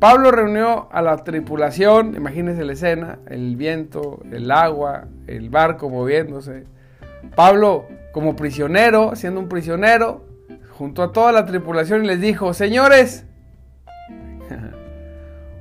Pablo 0.00 0.32
reunió 0.32 0.88
a 0.90 1.00
la 1.00 1.18
tripulación, 1.18 2.16
imagínense 2.16 2.64
la 2.64 2.72
escena, 2.72 3.18
el 3.28 3.54
viento, 3.54 4.20
el 4.32 4.50
agua, 4.50 5.06
el 5.28 5.48
barco 5.48 5.88
moviéndose. 5.88 6.64
Pablo 7.36 7.86
como 8.12 8.34
prisionero, 8.34 9.14
siendo 9.14 9.38
un 9.38 9.48
prisionero, 9.48 10.24
junto 10.70 11.04
a 11.04 11.12
toda 11.12 11.30
la 11.30 11.46
tripulación 11.46 12.04
y 12.04 12.08
les 12.08 12.20
dijo, 12.20 12.52
señores, 12.52 13.25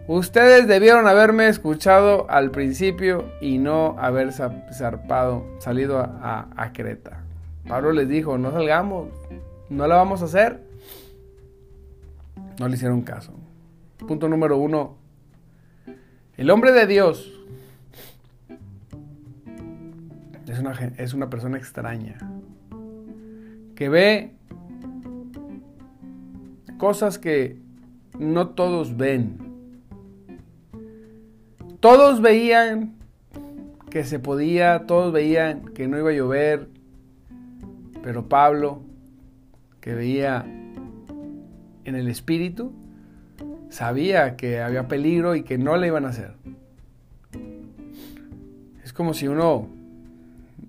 Ustedes 0.07 0.67
debieron 0.67 1.07
haberme 1.07 1.47
escuchado 1.47 2.29
al 2.29 2.51
principio 2.51 3.25
y 3.41 3.57
no 3.57 3.95
haber 3.97 4.31
zarpado, 4.33 5.45
salido 5.59 6.00
a, 6.00 6.71
Creta. 6.74 7.24
Pablo 7.67 7.91
les 7.91 8.07
dijo, 8.07 8.38
no 8.38 8.51
salgamos, 8.51 9.09
no 9.69 9.88
la 9.88 9.95
vamos 9.95 10.21
a 10.21 10.25
hacer. 10.25 10.62
No 12.59 12.67
le 12.67 12.75
hicieron 12.75 13.01
caso. 13.01 13.33
Punto 14.07 14.29
número 14.29 14.57
uno. 14.57 14.95
El 16.38 16.51
hombre 16.51 16.71
de 16.71 16.85
Dios 16.85 17.31
es 20.47 20.59
una, 20.59 20.71
es 20.97 21.13
una 21.13 21.29
persona 21.29 21.57
extraña 21.57 22.17
que 23.75 23.89
ve 23.89 24.35
cosas 26.77 27.17
que 27.17 27.57
no 28.19 28.50
todos 28.50 28.95
ven. 28.97 29.44
Todos 31.86 32.20
veían 32.20 32.96
que 33.92 34.06
se 34.06 34.18
podía, 34.18 34.88
todos 34.88 35.13
veían 35.13 35.65
que 35.65 35.88
no 35.88 36.00
iba 36.00 36.10
a 36.10 36.13
llover, 36.13 36.68
pero 38.01 38.27
Pablo, 38.27 38.82
que 39.82 39.94
veía 39.94 40.48
en 41.84 41.96
el 41.96 42.08
espíritu, 42.08 42.74
sabía 43.70 44.36
que 44.36 44.62
había 44.62 44.88
peligro 44.88 45.36
y 45.36 45.44
que 45.44 45.60
no 45.60 45.77
le 45.77 45.86
iban 45.86 46.06
a 46.06 46.10
hacer. 46.10 46.34
Es 48.84 48.92
como 48.92 49.13
si 49.13 49.27
uno, 49.27 49.68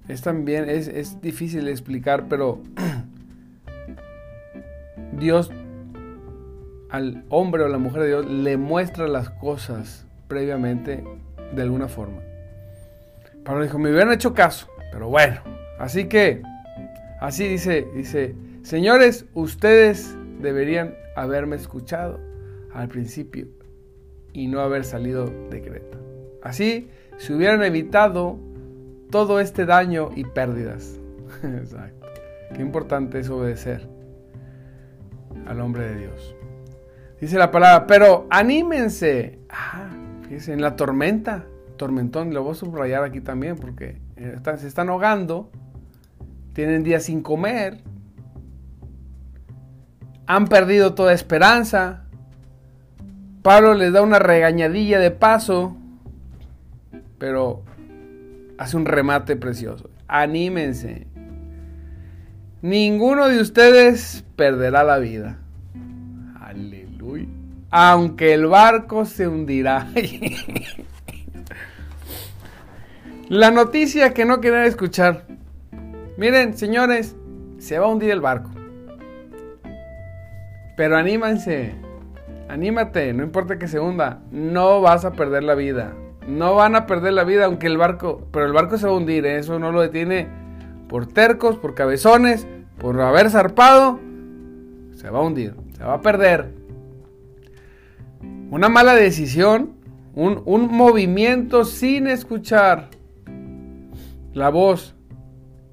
es 0.08 0.20
también, 0.20 0.68
es, 0.68 0.86
es 0.86 1.22
difícil 1.22 1.66
explicar, 1.68 2.26
pero 2.28 2.60
Dios 5.18 5.50
al 6.90 7.24
hombre 7.30 7.62
o 7.62 7.68
la 7.68 7.78
mujer 7.78 8.02
de 8.02 8.08
Dios 8.08 8.30
le 8.30 8.58
muestra 8.58 9.08
las 9.08 9.30
cosas 9.30 10.05
previamente 10.28 11.04
de 11.52 11.62
alguna 11.62 11.88
forma. 11.88 12.22
Pablo 13.44 13.62
dijo, 13.62 13.78
me 13.78 13.90
hubieran 13.90 14.12
hecho 14.12 14.34
caso, 14.34 14.68
pero 14.92 15.08
bueno, 15.08 15.40
así 15.78 16.06
que, 16.06 16.42
así 17.20 17.46
dice, 17.46 17.86
dice, 17.94 18.34
señores, 18.62 19.26
ustedes 19.34 20.16
deberían 20.40 20.94
haberme 21.14 21.56
escuchado 21.56 22.20
al 22.72 22.88
principio 22.88 23.46
y 24.32 24.48
no 24.48 24.60
haber 24.60 24.84
salido 24.84 25.26
de 25.50 25.62
Creta. 25.62 25.98
Así 26.42 26.90
se 27.16 27.34
hubieran 27.34 27.62
evitado 27.62 28.38
todo 29.10 29.40
este 29.40 29.64
daño 29.64 30.10
y 30.14 30.24
pérdidas. 30.24 31.00
Exacto. 31.42 32.06
Qué 32.54 32.60
importante 32.60 33.18
es 33.18 33.30
obedecer 33.30 33.88
al 35.46 35.60
hombre 35.60 35.88
de 35.88 35.98
Dios. 36.00 36.36
Dice 37.20 37.38
la 37.38 37.50
palabra, 37.50 37.86
pero 37.86 38.26
anímense. 38.30 39.38
Ah, 39.48 39.85
en 40.30 40.60
la 40.60 40.76
tormenta, 40.76 41.44
tormentón, 41.76 42.34
lo 42.34 42.42
voy 42.42 42.52
a 42.52 42.54
subrayar 42.54 43.04
aquí 43.04 43.20
también 43.20 43.56
porque 43.56 44.00
eh, 44.16 44.36
se 44.58 44.66
están 44.66 44.88
ahogando, 44.88 45.50
tienen 46.52 46.82
días 46.82 47.04
sin 47.04 47.22
comer. 47.22 47.82
han 50.26 50.48
perdido 50.48 50.94
toda 50.94 51.12
esperanza. 51.12 52.02
Pablo 53.42 53.74
les 53.74 53.92
da 53.92 54.02
una 54.02 54.18
regañadilla 54.18 54.98
de 54.98 55.12
paso, 55.12 55.76
pero 57.18 57.62
hace 58.58 58.76
un 58.76 58.86
remate 58.86 59.36
precioso. 59.36 59.90
Anímense. 60.08 61.06
Ninguno 62.62 63.28
de 63.28 63.40
ustedes 63.40 64.24
perderá 64.34 64.82
la 64.82 64.98
vida. 64.98 65.38
Aunque 67.70 68.32
el 68.32 68.46
barco 68.46 69.04
se 69.04 69.28
hundirá. 69.28 69.88
la 73.28 73.50
noticia 73.50 74.14
que 74.14 74.24
no 74.24 74.40
querían 74.40 74.64
escuchar. 74.64 75.24
Miren, 76.16 76.56
señores, 76.56 77.16
se 77.58 77.78
va 77.78 77.86
a 77.86 77.88
hundir 77.88 78.10
el 78.10 78.20
barco. 78.20 78.50
Pero 80.76 80.96
anímense, 80.96 81.74
anímate, 82.48 83.12
no 83.12 83.22
importa 83.22 83.58
que 83.58 83.66
se 83.66 83.80
hunda, 83.80 84.20
no 84.30 84.80
vas 84.80 85.04
a 85.04 85.12
perder 85.12 85.42
la 85.42 85.54
vida. 85.54 85.94
No 86.26 86.54
van 86.54 86.74
a 86.74 86.86
perder 86.86 87.12
la 87.12 87.24
vida 87.24 87.46
aunque 87.46 87.66
el 87.66 87.78
barco, 87.78 88.26
pero 88.32 88.46
el 88.46 88.52
barco 88.52 88.78
se 88.78 88.86
va 88.86 88.92
a 88.92 88.96
hundir, 88.96 89.24
¿eh? 89.26 89.38
eso 89.38 89.58
no 89.58 89.72
lo 89.72 89.80
detiene 89.80 90.28
por 90.88 91.06
tercos, 91.06 91.56
por 91.56 91.74
cabezones, 91.74 92.46
por 92.78 93.00
haber 93.00 93.30
zarpado. 93.30 94.00
Se 94.94 95.08
va 95.08 95.20
a 95.20 95.22
hundir, 95.22 95.54
se 95.76 95.84
va 95.84 95.94
a 95.94 96.00
perder. 96.00 96.65
Una 98.50 98.68
mala 98.68 98.94
decisión, 98.94 99.74
un, 100.14 100.42
un 100.44 100.68
movimiento 100.68 101.64
sin 101.64 102.06
escuchar 102.06 102.90
la 104.32 104.50
voz 104.50 104.94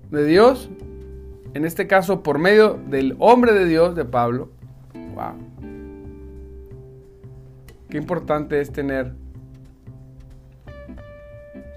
de 0.09 0.25
Dios, 0.25 0.69
en 1.53 1.65
este 1.65 1.87
caso 1.87 2.23
por 2.23 2.39
medio 2.39 2.79
del 2.89 3.15
hombre 3.19 3.53
de 3.53 3.65
Dios, 3.65 3.95
de 3.95 4.05
Pablo, 4.05 4.49
Wow. 5.13 5.37
Qué 7.89 7.97
importante 7.97 8.59
es 8.59 8.71
tener 8.71 9.13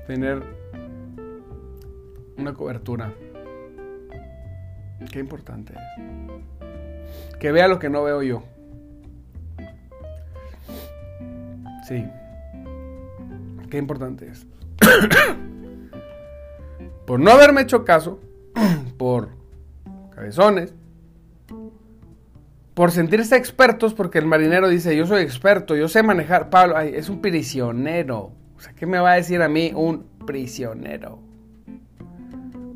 tener 0.07 0.43
una 2.39 2.55
cobertura. 2.55 3.13
Qué 5.13 5.19
importante 5.19 5.75
es. 5.75 7.39
Que 7.39 7.53
vea 7.53 7.69
lo 7.69 7.79
que 7.79 7.91
no 7.91 8.05
veo 8.05 8.23
yo. 8.23 8.43
Sí. 11.87 12.05
Qué 13.71 13.79
importante 13.79 14.29
es. 14.29 14.47
por 17.07 17.21
no 17.21 17.31
haberme 17.31 17.61
hecho 17.61 17.85
caso, 17.85 18.21
por 18.99 19.29
cabezones, 20.13 20.75
por 22.75 22.91
sentirse 22.91 23.37
expertos, 23.37 23.95
porque 23.95 24.19
el 24.19 24.27
marinero 24.27 24.69
dice, 24.69 24.97
yo 24.97 25.07
soy 25.07 25.23
experto, 25.23 25.77
yo 25.77 25.89
sé 25.89 26.03
manejar. 26.03 26.51
Pablo, 26.51 26.79
es 26.81 27.09
un 27.09 27.21
prisionero. 27.21 28.33
O 28.57 28.61
sea, 28.61 28.75
¿qué 28.75 28.87
me 28.87 28.99
va 28.99 29.13
a 29.13 29.17
decir 29.17 29.41
a 29.41 29.49
mí 29.49 29.71
un 29.75 30.07
prisionero? 30.27 31.21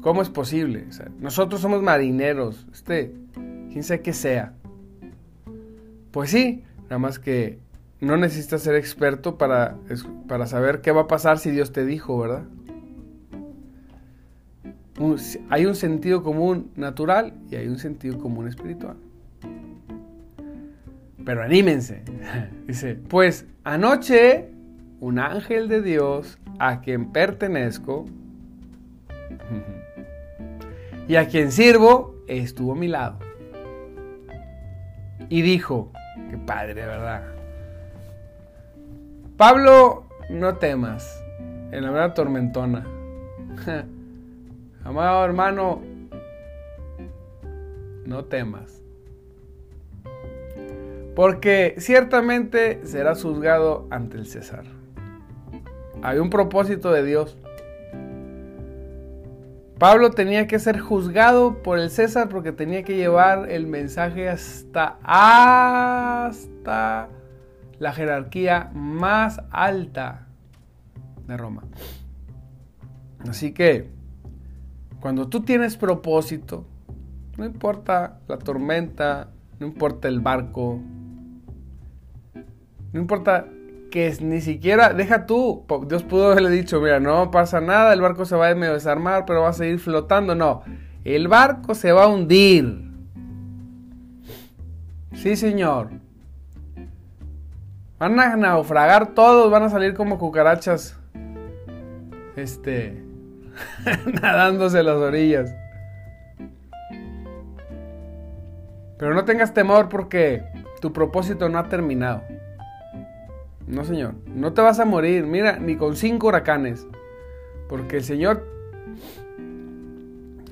¿Cómo 0.03 0.23
es 0.23 0.31
posible? 0.31 0.87
nosotros 1.19 1.61
somos 1.61 1.83
marineros. 1.83 2.67
Este, 2.73 3.13
quién 3.73 3.83
sabe 3.83 4.03
qué 4.03 4.13
sea. 4.13 4.55
Pues 6.13 6.31
sí, 6.31 6.65
nada 6.85 6.99
más 6.99 7.19
que 7.19 7.59
no 8.01 8.17
necesitas 8.17 8.63
ser 8.63 8.77
experto 8.77 9.37
para, 9.37 9.77
para 10.27 10.47
saber 10.47 10.81
qué 10.81 10.91
va 10.91 11.03
a 11.03 11.07
pasar 11.07 11.39
si 11.39 11.51
Dios 11.51 11.73
te 11.73 11.85
dijo, 11.85 12.19
¿verdad? 12.19 12.45
hay 15.49 15.65
un 15.65 15.75
sentido 15.75 16.23
común 16.23 16.71
natural 16.77 17.33
y 17.51 17.57
hay 17.57 17.69
un 17.69 17.79
sentido 17.79 18.19
común 18.19 18.49
espiritual. 18.49 18.97
Pero 21.25 21.43
anímense. 21.43 22.03
Dice, 22.67 22.97
pues 22.97 23.47
anoche 23.65 24.51
un 25.01 25.19
ángel 25.19 25.69
de 25.69 25.81
Dios 25.81 26.39
a 26.59 26.81
quien 26.81 27.13
pertenezco 27.13 28.05
y 31.09 31.17
a 31.17 31.29
quien 31.29 31.51
sirvo 31.51 32.17
estuvo 32.27 32.73
a 32.73 32.77
mi 32.77 32.89
lado. 32.89 33.19
Y 35.29 35.43
dijo, 35.43 35.93
qué 36.31 36.37
padre, 36.37 36.75
¿verdad? 36.75 37.40
Pablo, 39.41 40.05
no 40.29 40.59
temas, 40.59 41.25
en 41.73 41.83
la 41.83 41.91
verdad 41.91 42.13
tormentona. 42.13 42.87
Amado 44.85 45.25
hermano, 45.25 45.81
no 48.05 48.27
temas 48.27 48.83
porque 51.17 51.75
ciertamente 51.79 52.85
serás 52.85 53.23
juzgado 53.23 53.87
ante 53.91 54.19
el 54.19 54.27
César. 54.27 54.65
Hay 56.03 56.19
un 56.19 56.29
propósito 56.29 56.93
de 56.93 57.03
Dios. 57.03 57.39
Pablo 59.79 60.11
tenía 60.11 60.47
que 60.47 60.59
ser 60.59 60.79
juzgado 60.79 61.63
por 61.63 61.79
el 61.79 61.89
César 61.89 62.29
porque 62.29 62.53
tenía 62.53 62.83
que 62.83 62.97
llevar 62.97 63.51
el 63.51 63.67
mensaje 63.67 64.29
hasta, 64.29 64.99
hasta 65.03 67.09
la 67.81 67.93
jerarquía 67.93 68.71
más 68.75 69.41
alta 69.51 70.29
de 71.27 71.37
Roma. 71.37 71.65
Así 73.29 73.53
que, 73.53 73.91
cuando 75.01 75.29
tú 75.29 75.41
tienes 75.41 75.77
propósito, 75.77 76.67
no 77.39 77.47
importa 77.47 78.21
la 78.29 78.39
tormenta, 78.39 79.31
no 79.59 79.67
importa 79.67 80.09
el 80.09 80.21
barco, 80.21 80.79
no 82.93 83.01
importa 83.01 83.47
que 83.91 84.15
ni 84.21 84.43
siquiera, 84.43 84.93
deja 84.93 85.25
tú, 85.25 85.65
Dios 85.89 86.03
pudo 86.03 86.33
haberle 86.33 86.51
dicho, 86.51 86.81
mira, 86.81 87.01
no 87.01 87.31
pasa 87.31 87.63
nada, 87.63 87.95
el 87.95 88.03
barco 88.03 88.27
se 88.27 88.37
va 88.37 88.49
a 88.49 88.55
desarmar, 88.55 89.25
pero 89.25 89.41
va 89.41 89.49
a 89.49 89.55
seguir 89.55 89.79
flotando. 89.79 90.35
No, 90.35 90.63
el 91.05 91.29
barco 91.29 91.75
se 91.75 91.93
va 91.93 92.05
a 92.05 92.09
hundir. 92.09 92.91
Sí, 95.15 95.35
señor. 95.35 96.10
Van 98.01 98.19
a 98.19 98.35
naufragar 98.35 99.09
todos, 99.09 99.51
van 99.51 99.65
a 99.65 99.69
salir 99.69 99.93
como 99.93 100.19
cucarachas. 100.19 100.99
Este. 102.35 103.05
nadándose 104.23 104.83
las 104.83 104.97
orillas. 104.97 105.55
Pero 108.99 109.13
no 109.13 109.27
tengas 109.27 109.53
temor 109.53 109.91
porque 109.91 110.43
tu 110.81 110.95
propósito 110.95 111.51
no 111.51 111.59
ha 111.59 111.69
terminado. 111.69 112.23
No, 113.67 113.85
Señor. 113.85 114.15
No 114.27 114.55
te 114.55 114.63
vas 114.63 114.81
a 114.81 114.87
morir. 114.87 115.27
Mira, 115.27 115.59
ni 115.59 115.77
con 115.77 115.95
cinco 115.95 116.29
huracanes. 116.29 116.87
Porque 117.69 117.99
el 117.99 118.05
Señor 118.05 118.47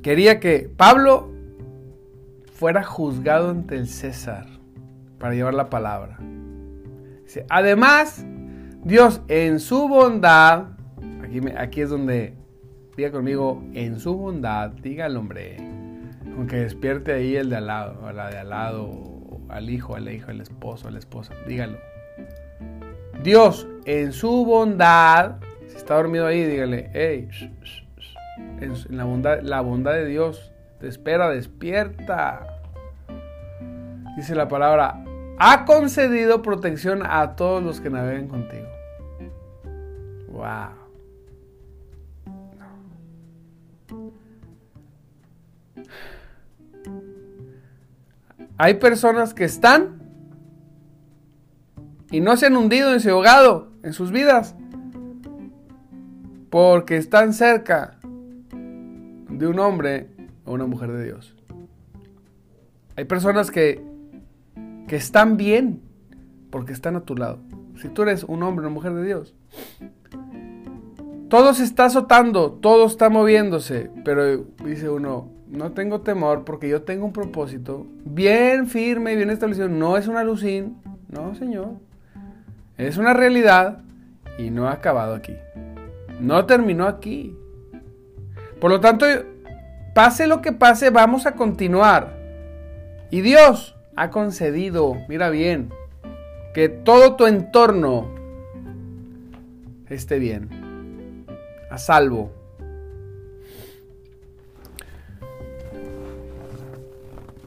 quería 0.02 0.38
que 0.38 0.70
Pablo 0.76 1.30
fuera 2.52 2.84
juzgado 2.84 3.48
ante 3.48 3.76
el 3.76 3.88
César 3.88 4.46
para 5.18 5.32
llevar 5.32 5.54
la 5.54 5.70
palabra. 5.70 6.18
Además, 7.48 8.24
Dios 8.84 9.20
en 9.28 9.60
su 9.60 9.88
bondad, 9.88 10.66
aquí, 11.56 11.80
es 11.80 11.90
donde, 11.90 12.34
diga 12.96 13.10
conmigo, 13.10 13.62
en 13.74 14.00
su 14.00 14.16
bondad, 14.16 14.70
diga 14.70 15.06
el 15.06 15.16
hombre, 15.16 15.56
aunque 16.36 16.56
despierte 16.56 17.12
ahí 17.12 17.36
el 17.36 17.50
de 17.50 17.56
al 17.56 17.66
lado, 17.66 18.00
o 18.02 18.12
la 18.12 18.30
de 18.30 18.38
al 18.38 18.50
lado, 18.50 19.40
al 19.48 19.70
hijo, 19.70 19.96
al 19.96 20.08
hijo, 20.10 20.30
al 20.30 20.40
esposo, 20.40 20.88
a 20.88 20.90
la 20.90 20.98
esposa, 20.98 21.34
dígalo. 21.46 21.78
Dios, 23.22 23.68
en 23.84 24.12
su 24.12 24.44
bondad, 24.44 25.36
si 25.66 25.76
está 25.76 25.96
dormido 25.96 26.26
ahí, 26.26 26.44
dígale, 26.44 26.90
hey, 26.94 27.28
en 28.60 28.96
la 28.96 29.04
bondad, 29.04 29.40
la 29.42 29.60
bondad 29.60 29.92
de 29.92 30.06
Dios 30.06 30.52
te 30.78 30.86
espera, 30.86 31.28
despierta. 31.28 32.46
Dice 34.16 34.34
la 34.34 34.48
palabra, 34.48 35.04
ha 35.38 35.64
concedido 35.64 36.42
protección 36.42 37.02
a 37.04 37.36
todos 37.36 37.62
los 37.62 37.80
que 37.80 37.90
navegan 37.90 38.28
contigo. 38.28 38.66
Wow. 40.28 40.78
Hay 48.56 48.74
personas 48.74 49.34
que 49.34 49.44
están 49.44 50.02
y 52.10 52.20
no 52.20 52.36
se 52.36 52.46
han 52.46 52.56
hundido 52.56 52.92
ni 52.92 53.00
se 53.00 53.10
ahogado 53.10 53.70
en 53.82 53.92
sus 53.92 54.10
vidas 54.10 54.56
porque 56.50 56.96
están 56.96 57.32
cerca 57.32 57.98
de 59.28 59.46
un 59.46 59.60
hombre 59.60 60.08
o 60.44 60.54
una 60.54 60.66
mujer 60.66 60.90
de 60.92 61.04
Dios. 61.04 61.36
Hay 62.96 63.04
personas 63.04 63.52
que, 63.52 63.80
que 64.88 64.96
están 64.96 65.36
bien 65.36 65.80
porque 66.50 66.72
están 66.72 66.96
a 66.96 67.02
tu 67.02 67.14
lado. 67.14 67.38
Si 67.76 67.88
tú 67.88 68.02
eres 68.02 68.24
un 68.24 68.42
hombre 68.42 68.66
o 68.66 68.70
mujer 68.70 68.94
de 68.94 69.04
Dios, 69.04 69.34
todo 71.28 71.54
se 71.54 71.62
está 71.62 71.84
azotando, 71.84 72.52
todo 72.52 72.86
está 72.86 73.10
moviéndose, 73.10 73.90
pero 74.04 74.44
dice 74.64 74.88
uno, 74.88 75.30
no 75.46 75.72
tengo 75.72 76.00
temor 76.00 76.44
porque 76.44 76.68
yo 76.68 76.82
tengo 76.82 77.06
un 77.06 77.12
propósito 77.12 77.86
bien 78.04 78.66
firme 78.66 79.12
y 79.12 79.16
bien 79.16 79.30
establecido. 79.30 79.68
No 79.68 79.96
es 79.96 80.08
una 80.08 80.20
alucín, 80.20 80.78
no, 81.08 81.34
Señor. 81.34 81.74
Es 82.76 82.96
una 82.96 83.14
realidad 83.14 83.82
y 84.38 84.50
no 84.50 84.68
ha 84.68 84.72
acabado 84.72 85.14
aquí. 85.14 85.34
No 86.20 86.46
terminó 86.46 86.86
aquí. 86.86 87.36
Por 88.60 88.70
lo 88.70 88.80
tanto, 88.80 89.06
pase 89.94 90.26
lo 90.26 90.42
que 90.42 90.52
pase, 90.52 90.90
vamos 90.90 91.26
a 91.26 91.32
continuar. 91.32 92.16
Y 93.10 93.20
Dios 93.20 93.77
ha 93.98 94.10
concedido, 94.10 94.96
mira 95.08 95.28
bien, 95.28 95.70
que 96.54 96.68
todo 96.68 97.16
tu 97.16 97.26
entorno 97.26 98.06
esté 99.88 100.20
bien, 100.20 101.26
a 101.68 101.78
salvo. 101.78 102.30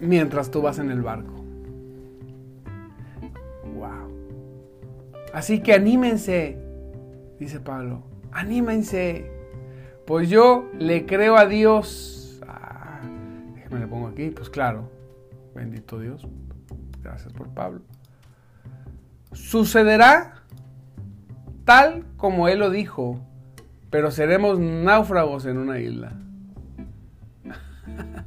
Mientras 0.01 0.51
tú 0.51 0.61
vas 0.61 0.79
en 0.79 0.91
el 0.91 1.01
barco. 1.01 1.31
Wow. 3.73 4.11
Así 5.33 5.61
que 5.61 5.73
anímense, 5.73 6.57
dice 7.39 7.61
Pablo, 7.61 8.03
anímense. 8.33 9.31
Pues 10.05 10.29
yo 10.29 10.69
le 10.77 11.05
creo 11.05 11.37
a 11.37 11.45
Dios. 11.45 12.41
Ah, 12.45 12.99
déjame 13.55 13.79
le 13.79 13.87
pongo 13.87 14.07
aquí, 14.07 14.31
pues 14.31 14.49
claro. 14.49 15.00
Bendito 15.55 15.99
Dios. 15.99 16.27
Gracias 17.01 17.33
por 17.33 17.49
Pablo. 17.49 17.81
Sucederá 19.33 20.35
tal 21.65 22.05
como 22.17 22.47
Él 22.47 22.59
lo 22.59 22.69
dijo, 22.69 23.19
pero 23.89 24.11
seremos 24.11 24.59
náufragos 24.59 25.45
en 25.45 25.57
una 25.57 25.79
isla. 25.79 26.13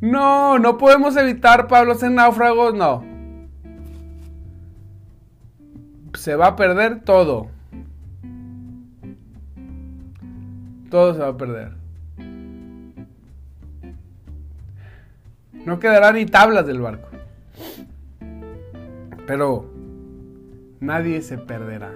No, 0.00 0.60
no 0.60 0.78
podemos 0.78 1.16
evitar, 1.16 1.66
Pablo, 1.66 1.96
ser 1.96 2.12
náufragos, 2.12 2.72
no. 2.72 3.02
Se 6.14 6.36
va 6.36 6.46
a 6.46 6.56
perder 6.56 7.00
todo. 7.00 7.48
Todo 10.88 11.14
se 11.14 11.18
va 11.18 11.28
a 11.30 11.36
perder. 11.36 11.77
No 15.64 15.78
quedará 15.78 16.12
ni 16.12 16.26
tablas 16.26 16.66
del 16.66 16.80
barco. 16.80 17.08
Pero 19.26 19.70
nadie 20.80 21.20
se 21.22 21.38
perderá. 21.38 21.92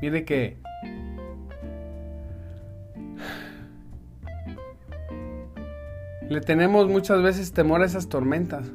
Mire 0.00 0.24
que 0.24 0.58
le 6.28 6.40
tenemos 6.40 6.88
muchas 6.88 7.22
veces 7.22 7.52
temor 7.52 7.82
a 7.82 7.86
esas 7.86 8.08
tormentas. 8.08 8.70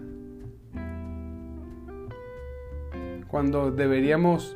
Cuando 3.27 3.71
deberíamos 3.71 4.55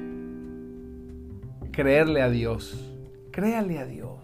creerle 1.71 2.21
a 2.21 2.29
Dios. 2.29 2.93
Créale 3.31 3.79
a 3.79 3.85
Dios. 3.85 4.19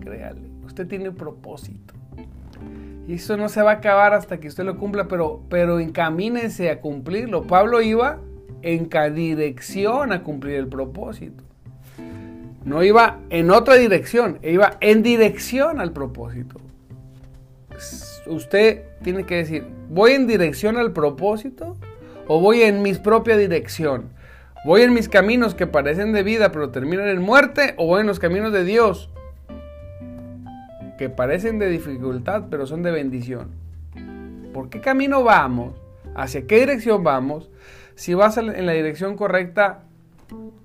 Créale. 0.00 0.48
Usted 0.64 0.86
tiene 0.86 1.10
propósito. 1.10 1.89
Y 3.10 3.14
eso 3.14 3.36
no 3.36 3.48
se 3.48 3.60
va 3.60 3.72
a 3.72 3.74
acabar 3.74 4.14
hasta 4.14 4.38
que 4.38 4.46
usted 4.46 4.62
lo 4.62 4.78
cumpla, 4.78 5.08
pero, 5.08 5.42
pero 5.48 5.80
a 6.70 6.80
cumplirlo. 6.80 7.42
Pablo 7.42 7.82
iba 7.82 8.20
en 8.62 8.88
dirección 9.10 10.12
a 10.12 10.22
cumplir 10.22 10.54
el 10.54 10.68
propósito. 10.68 11.42
No 12.64 12.84
iba 12.84 13.18
en 13.30 13.50
otra 13.50 13.74
dirección, 13.74 14.38
iba 14.44 14.76
en 14.78 15.02
dirección 15.02 15.80
al 15.80 15.92
propósito. 15.92 16.60
Usted 18.26 18.84
tiene 19.02 19.26
que 19.26 19.38
decir, 19.38 19.66
¿voy 19.88 20.12
en 20.12 20.28
dirección 20.28 20.76
al 20.76 20.92
propósito 20.92 21.76
o 22.28 22.40
voy 22.40 22.62
en 22.62 22.80
mi 22.80 22.94
propia 22.94 23.36
dirección? 23.36 24.12
¿Voy 24.64 24.82
en 24.82 24.94
mis 24.94 25.08
caminos 25.08 25.56
que 25.56 25.66
parecen 25.66 26.12
de 26.12 26.22
vida 26.22 26.52
pero 26.52 26.70
terminan 26.70 27.08
en 27.08 27.20
muerte 27.20 27.74
o 27.76 27.86
voy 27.86 28.02
en 28.02 28.06
los 28.06 28.20
caminos 28.20 28.52
de 28.52 28.62
Dios 28.62 29.10
que 31.00 31.08
parecen 31.08 31.58
de 31.58 31.70
dificultad, 31.70 32.48
pero 32.50 32.66
son 32.66 32.82
de 32.82 32.90
bendición. 32.90 33.52
¿Por 34.52 34.68
qué 34.68 34.82
camino 34.82 35.24
vamos? 35.24 35.72
¿Hacia 36.14 36.46
qué 36.46 36.58
dirección 36.60 37.02
vamos? 37.02 37.48
Si 37.94 38.12
vas 38.12 38.36
en 38.36 38.66
la 38.66 38.72
dirección 38.72 39.16
correcta, 39.16 39.84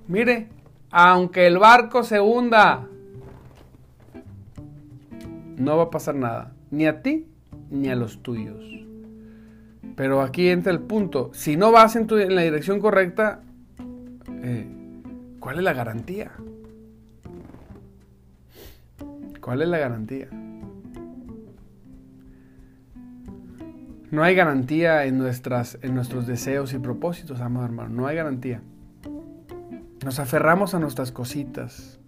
mire, 0.09 0.49
aunque 0.91 1.47
el 1.47 1.57
barco 1.57 2.03
se 2.03 2.19
hunda, 2.19 2.85
no 5.55 5.77
va 5.77 5.83
a 5.83 5.89
pasar 5.89 6.15
nada, 6.15 6.51
ni 6.69 6.85
a 6.85 7.01
ti 7.01 7.27
ni 7.69 7.87
a 7.87 7.95
los 7.95 8.21
tuyos. 8.21 8.61
Pero 9.95 10.19
aquí 10.21 10.49
entra 10.49 10.73
el 10.73 10.81
punto, 10.81 11.31
si 11.33 11.55
no 11.55 11.71
vas 11.71 11.95
en, 11.95 12.09
la 12.35 12.41
dirección 12.41 12.81
correcta, 12.81 13.39
eh, 14.43 14.67
¿cuál 15.39 15.59
es 15.59 15.63
la 15.63 15.71
garantía? 15.71 16.33
¿Cuál 19.45 19.61
es 19.61 19.67
la 19.67 19.77
garantía? 19.77 20.27
No 24.09 24.23
hay 24.23 24.33
garantía 24.33 25.05
en, 25.05 25.19
nuestras, 25.19 25.77
en 25.83 25.93
nuestros 25.93 26.25
deseos 26.25 26.73
y 26.73 26.79
propósitos, 26.79 27.41
amados 27.41 27.69
hermanos. 27.69 27.91
No 27.91 28.07
hay 28.07 28.15
garantía. 28.15 28.63
Nos 30.03 30.17
aferramos 30.17 30.73
a 30.73 30.79
nuestras 30.79 31.11
cositas. 31.11 31.99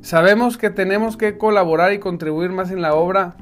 Sabemos 0.00 0.58
que 0.58 0.70
tenemos 0.70 1.16
que 1.16 1.38
colaborar 1.38 1.92
y 1.92 2.00
contribuir 2.00 2.50
más 2.50 2.72
en 2.72 2.82
la 2.82 2.96
obra 2.96 3.36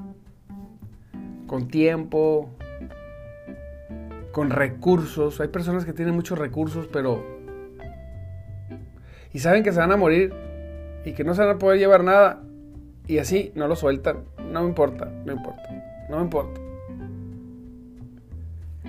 con 1.47 1.69
tiempo, 1.69 2.51
con 4.31 4.51
recursos. 4.51 5.40
Hay 5.40 5.49
personas 5.49 5.87
que 5.87 5.95
tienen 5.95 6.14
muchos 6.14 6.38
recursos, 6.38 6.87
pero... 6.87 7.25
Y 9.33 9.38
saben 9.38 9.62
que 9.62 9.73
se 9.73 9.79
van 9.79 9.90
a 9.90 9.97
morir 9.97 10.43
y 11.05 11.12
que 11.12 11.25
no 11.25 11.35
se 11.35 11.43
van 11.43 11.57
a 11.57 11.59
poder 11.59 11.79
llevar 11.79 12.05
nada 12.05 12.43
y 13.07 13.19
así 13.19 13.53
no 13.55 13.69
lo 13.69 13.77
sueltan. 13.77 14.25
No 14.51 14.62
me 14.62 14.69
importa, 14.69 15.11
no 15.25 15.33
importa, 15.33 16.07
no 16.09 16.17
me 16.19 16.23
importa. 16.23 16.61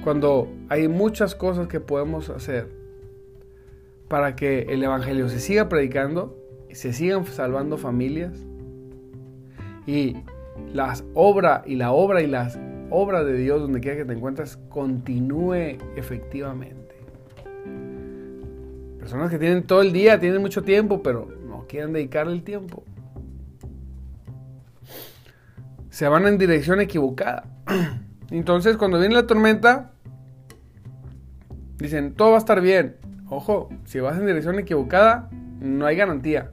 Cuando 0.03 0.47
hay 0.69 0.87
muchas 0.87 1.35
cosas 1.35 1.67
que 1.67 1.79
podemos 1.79 2.29
hacer 2.29 2.69
para 4.07 4.35
que 4.35 4.63
el 4.69 4.83
Evangelio 4.83 5.29
se 5.29 5.39
siga 5.39 5.67
predicando 5.67 6.45
se 6.75 6.91
sigan 6.91 7.25
salvando 7.25 7.77
familias 7.77 8.33
y 9.87 10.17
las 10.73 11.05
obra 11.13 11.63
y 11.65 11.75
la 11.75 11.93
obra 11.93 12.21
y 12.21 12.27
las 12.27 12.59
obras 12.89 13.25
de 13.25 13.37
Dios 13.37 13.61
donde 13.61 13.79
quiera 13.79 13.97
que 13.97 14.05
te 14.05 14.13
encuentres 14.13 14.57
continúe 14.69 15.77
efectivamente. 15.95 16.95
Personas 18.99 19.31
que 19.31 19.39
tienen 19.39 19.63
todo 19.63 19.81
el 19.81 19.93
día, 19.93 20.19
tienen 20.19 20.41
mucho 20.41 20.63
tiempo, 20.63 21.01
pero 21.01 21.29
quieren 21.67 21.93
dedicarle 21.93 22.33
el 22.33 22.43
tiempo, 22.43 22.83
se 25.89 26.07
van 26.07 26.27
en 26.27 26.37
dirección 26.37 26.81
equivocada. 26.81 27.45
Entonces, 28.29 28.75
cuando 28.75 28.99
viene 28.99 29.15
la 29.15 29.27
tormenta, 29.27 29.91
dicen, 31.77 32.13
todo 32.13 32.31
va 32.31 32.35
a 32.35 32.39
estar 32.39 32.59
bien. 32.59 32.97
Ojo, 33.29 33.69
si 33.85 33.99
vas 33.99 34.17
en 34.19 34.25
dirección 34.25 34.59
equivocada, 34.59 35.29
no 35.59 35.85
hay 35.85 35.95
garantía. 35.95 36.51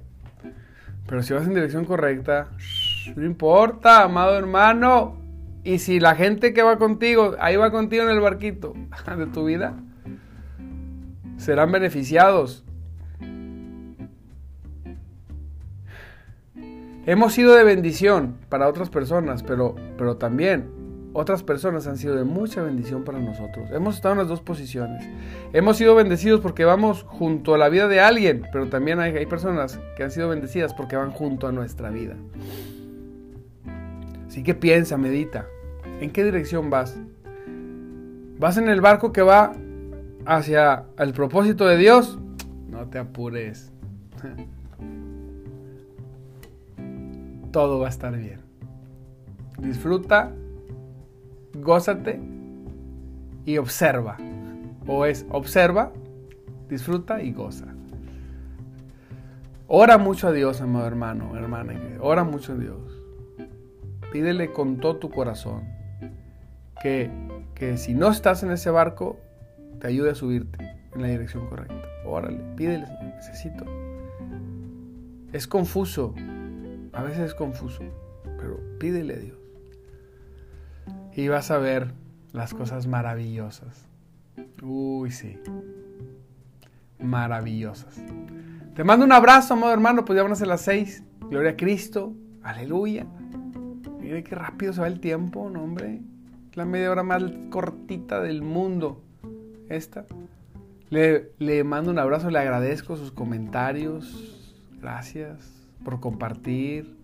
Pero 1.07 1.23
si 1.23 1.35
vas 1.35 1.47
en 1.47 1.55
dirección 1.55 1.85
correcta, 1.85 2.51
no 3.17 3.25
importa, 3.25 4.05
amado 4.05 4.39
hermano. 4.39 5.17
Y 5.65 5.79
si 5.79 6.01
la 6.01 6.15
gente 6.15 6.53
que 6.53 6.63
va 6.63 6.79
contigo, 6.79 7.37
ahí 7.39 7.57
va 7.57 7.71
contigo 7.71 8.05
en 8.05 8.11
el 8.11 8.21
barquito 8.21 8.75
de 9.17 9.27
tu 9.27 9.45
vida, 9.45 9.75
serán 11.37 11.73
beneficiados. 11.73 12.65
Hemos 17.05 17.33
sido 17.33 17.55
de 17.57 17.65
bendición 17.65 18.37
para 18.49 18.69
otras 18.69 18.89
personas, 18.89 19.43
pero, 19.43 19.75
pero 19.99 20.19
también 20.19 20.71
otras 21.15 21.43
personas 21.43 21.89
han 21.89 21.99
sido 21.99 22.15
de 22.15 22.23
mucha 22.23 22.63
bendición 22.63 23.03
para 23.03 23.19
nosotros. 23.19 23.71
Hemos 23.73 23.97
estado 23.97 24.13
en 24.13 24.19
las 24.19 24.29
dos 24.29 24.41
posiciones. 24.41 25.05
Hemos 25.53 25.77
sido 25.77 25.97
bendecidos 25.97 26.41
porque 26.41 26.65
vamos 26.65 27.03
junto 27.03 27.55
a 27.55 27.59
la 27.59 27.69
vida 27.69 27.89
de 27.89 28.01
alguien, 28.01 28.47
pero 28.53 28.69
también 28.69 29.01
hay, 29.01 29.17
hay 29.17 29.27
personas 29.27 29.81
que 29.97 30.05
han 30.05 30.13
sido 30.13 30.29
bendecidas 30.29 30.75
porque 30.75 30.95
van 30.95 31.11
junto 31.11 31.49
a 31.49 31.53
nuestra 31.53 31.91
vida. 31.91 32.15
Así 34.29 34.45
que 34.45 34.55
piensa, 34.55 34.97
medita. 34.97 35.47
¿En 36.01 36.11
qué 36.11 36.25
dirección 36.25 36.71
vas? 36.71 36.97
¿Vas 38.39 38.57
en 38.59 38.69
el 38.69 38.81
barco 38.81 39.13
que 39.13 39.23
va 39.23 39.55
hacia 40.25 40.85
el 40.99 41.13
propósito 41.13 41.67
de 41.67 41.77
Dios? 41.79 42.19
No 42.71 42.87
te 42.87 42.99
apures. 42.99 43.73
todo 47.53 47.79
va 47.79 47.87
a 47.87 47.91
estar 47.91 48.17
bien. 48.17 48.41
Disfruta, 49.59 50.33
gózate 51.55 52.21
y 53.45 53.59
observa. 53.59 54.17
O 54.87 55.07
es 55.07 55.27
observa, 55.31 55.93
disfruta 56.69 57.23
y 57.23 57.33
goza. 57.33 57.67
Ora 59.69 59.97
mucho 59.99 60.29
a 60.29 60.33
Dios, 60.33 60.61
amado 60.61 60.87
hermano, 60.87 61.37
hermana. 61.37 61.75
Ora 62.01 62.25
mucho 62.25 62.53
a 62.53 62.57
Dios. 62.57 62.79
Pídele 64.11 64.53
con 64.53 64.79
todo 64.79 64.97
tu 64.97 65.11
corazón 65.11 65.63
que, 66.83 67.11
que 67.55 67.79
si 67.79 67.95
no 67.95 68.11
estás 68.11 68.43
en 68.43 68.51
ese 68.51 68.71
barco, 68.71 69.19
te 69.81 69.87
ayude 69.87 70.11
a 70.11 70.15
subirte 70.15 70.59
en 70.95 71.03
la 71.03 71.09
dirección 71.09 71.47
correcta. 71.47 71.75
Órale, 72.05 72.41
pídele, 72.57 72.87
necesito. 73.17 73.65
Es 75.33 75.47
confuso, 75.47 76.15
a 76.93 77.03
veces 77.03 77.21
es 77.21 77.35
confuso, 77.35 77.83
pero 78.39 78.61
pídele 78.79 79.15
a 79.15 79.19
Dios. 79.19 79.39
Y 81.15 81.29
vas 81.29 81.51
a 81.51 81.59
ver 81.59 81.93
las 82.33 82.55
cosas 82.55 82.87
maravillosas. 82.87 83.87
Uy, 84.63 85.11
sí. 85.11 85.39
Maravillosas. 86.99 88.01
Te 88.75 88.85
mando 88.85 89.05
un 89.05 89.13
abrazo, 89.13 89.55
amado 89.55 89.73
hermano. 89.73 90.05
Pues 90.05 90.17
ya 90.17 90.23
van 90.23 90.33
a 90.33 90.37
ser 90.37 90.49
las 90.49 90.63
seis. 90.63 91.03
Gloria 91.29 91.53
a 91.53 91.57
Cristo. 91.57 92.15
Aleluya. 92.43 93.07
Mire 94.01 94.23
qué 94.25 94.35
rápido 94.35 94.73
se 94.73 94.81
va 94.81 94.87
el 94.87 95.01
tiempo, 95.01 95.49
no, 95.51 95.63
hombre. 95.63 96.03
La 96.55 96.65
media 96.65 96.91
hora 96.91 97.03
más 97.03 97.23
cortita 97.51 98.21
del 98.21 98.43
mundo. 98.43 99.03
Esta. 99.69 100.07
Le, 100.91 101.33
le 101.39 101.65
mando 101.65 101.91
un 101.91 101.99
abrazo, 101.99 102.31
le 102.31 102.39
agradezco 102.39 102.97
sus 102.97 103.13
comentarios. 103.13 104.55
Gracias 104.81 105.62
por 105.85 106.01
compartir. 106.01 106.97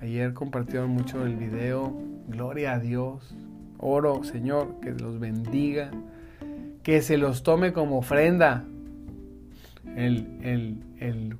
Ayer 0.00 0.32
compartieron 0.32 0.90
mucho 0.90 1.24
el 1.24 1.36
video. 1.36 1.92
Gloria 2.28 2.74
a 2.74 2.78
Dios. 2.78 3.36
Oro, 3.78 4.22
Señor, 4.24 4.80
que 4.80 4.92
los 4.92 5.18
bendiga. 5.18 5.90
Que 6.82 7.02
se 7.02 7.18
los 7.18 7.42
tome 7.42 7.72
como 7.72 7.98
ofrenda. 7.98 8.64
El, 9.96 10.38
el, 10.42 11.36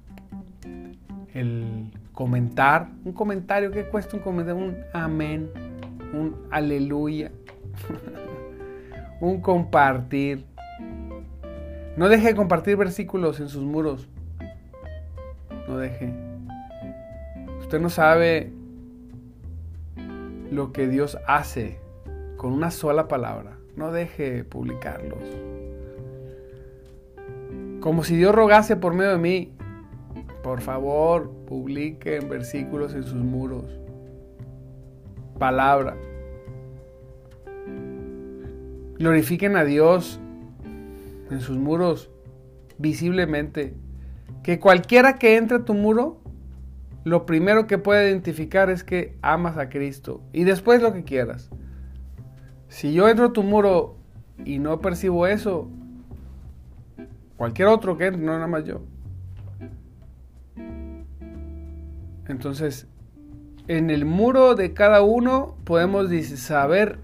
el, 1.34 1.90
comentar. 2.12 2.90
Un 3.04 3.12
comentario. 3.12 3.70
¿Qué 3.70 3.84
cuesta 3.84 4.16
un 4.16 4.22
comentario? 4.22 4.62
Un 4.62 4.76
amén. 4.92 5.50
Un 6.12 6.36
aleluya. 6.50 7.30
un 9.20 9.40
compartir. 9.40 10.44
No 11.96 12.08
deje 12.08 12.28
de 12.28 12.34
compartir 12.34 12.76
versículos 12.76 13.40
en 13.40 13.48
sus 13.48 13.64
muros. 13.64 14.08
No 15.68 15.76
deje. 15.76 16.27
Usted 17.68 17.80
no 17.80 17.90
sabe 17.90 18.50
lo 20.50 20.72
que 20.72 20.88
Dios 20.88 21.18
hace 21.26 21.78
con 22.38 22.54
una 22.54 22.70
sola 22.70 23.08
palabra. 23.08 23.58
No 23.76 23.92
deje 23.92 24.42
publicarlos. 24.42 25.22
Como 27.80 28.04
si 28.04 28.16
Dios 28.16 28.34
rogase 28.34 28.76
por 28.76 28.94
medio 28.94 29.10
de 29.10 29.18
mí. 29.18 29.52
Por 30.42 30.62
favor, 30.62 31.30
publiquen 31.46 32.30
versículos 32.30 32.94
en 32.94 33.02
sus 33.02 33.22
muros. 33.22 33.66
Palabra. 35.38 35.94
Glorifiquen 38.98 39.56
a 39.56 39.64
Dios 39.64 40.18
en 41.30 41.40
sus 41.42 41.58
muros 41.58 42.10
visiblemente. 42.78 43.74
Que 44.42 44.58
cualquiera 44.58 45.18
que 45.18 45.36
entre 45.36 45.58
a 45.58 45.64
tu 45.66 45.74
muro, 45.74 46.22
lo 47.08 47.26
primero 47.26 47.66
que 47.66 47.78
puede 47.78 48.10
identificar 48.10 48.70
es 48.70 48.84
que 48.84 49.16
amas 49.22 49.56
a 49.56 49.68
Cristo. 49.68 50.22
Y 50.32 50.44
después 50.44 50.82
lo 50.82 50.92
que 50.92 51.04
quieras. 51.04 51.50
Si 52.68 52.92
yo 52.92 53.08
entro 53.08 53.26
a 53.26 53.32
tu 53.32 53.42
muro 53.42 53.96
y 54.44 54.58
no 54.58 54.80
percibo 54.80 55.26
eso, 55.26 55.70
cualquier 57.36 57.68
otro 57.68 57.96
que 57.96 58.06
entre, 58.06 58.22
no 58.22 58.32
nada 58.34 58.46
más 58.46 58.64
yo. 58.64 58.82
Entonces, 62.28 62.86
en 63.68 63.88
el 63.88 64.04
muro 64.04 64.54
de 64.54 64.74
cada 64.74 65.02
uno 65.02 65.56
podemos 65.64 66.10
saber, 66.36 66.98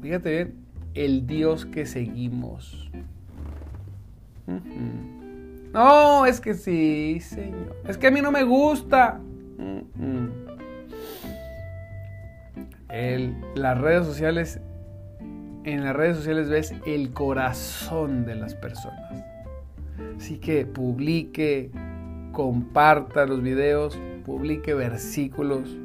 fíjate 0.00 0.30
bien, 0.30 0.54
el 0.94 1.26
Dios 1.26 1.66
que 1.66 1.86
seguimos. 1.86 2.90
No, 5.72 6.26
es 6.26 6.40
que 6.40 6.54
sí, 6.54 7.20
Señor. 7.20 7.76
Es 7.88 7.96
que 7.96 8.08
a 8.08 8.10
mí 8.10 8.20
no 8.20 8.30
me 8.30 8.44
gusta. 8.44 9.20
las 13.54 13.80
redes 13.80 14.06
sociales, 14.06 14.60
en 15.64 15.84
las 15.84 15.94
redes 15.94 16.16
sociales 16.16 16.48
ves 16.48 16.74
el 16.86 17.12
corazón 17.12 18.24
de 18.26 18.34
las 18.34 18.54
personas. 18.54 19.24
Así 20.16 20.38
que 20.38 20.66
publique, 20.66 21.70
comparta 22.32 23.24
los 23.26 23.42
videos, 23.42 23.98
publique 24.24 24.74
versículos, 24.74 25.76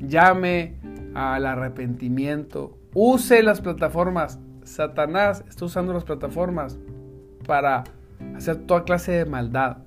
llame 0.00 0.74
al 1.14 1.46
arrepentimiento, 1.46 2.76
use 2.94 3.42
las 3.42 3.60
plataformas. 3.60 4.38
Satanás 4.64 5.44
está 5.48 5.66
usando 5.66 5.92
las 5.92 6.04
plataformas 6.04 6.78
para 7.46 7.84
hacer 8.34 8.66
toda 8.66 8.84
clase 8.84 9.12
de 9.12 9.24
maldad. 9.24 9.78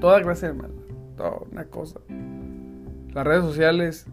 Toda 0.00 0.22
clase 0.22 0.48
de 0.48 0.54
maldad. 0.54 0.84
Toda 1.16 1.38
una 1.50 1.64
cosa. 1.64 2.00
Las 3.12 3.24
redes 3.24 3.44
sociales 3.44 4.06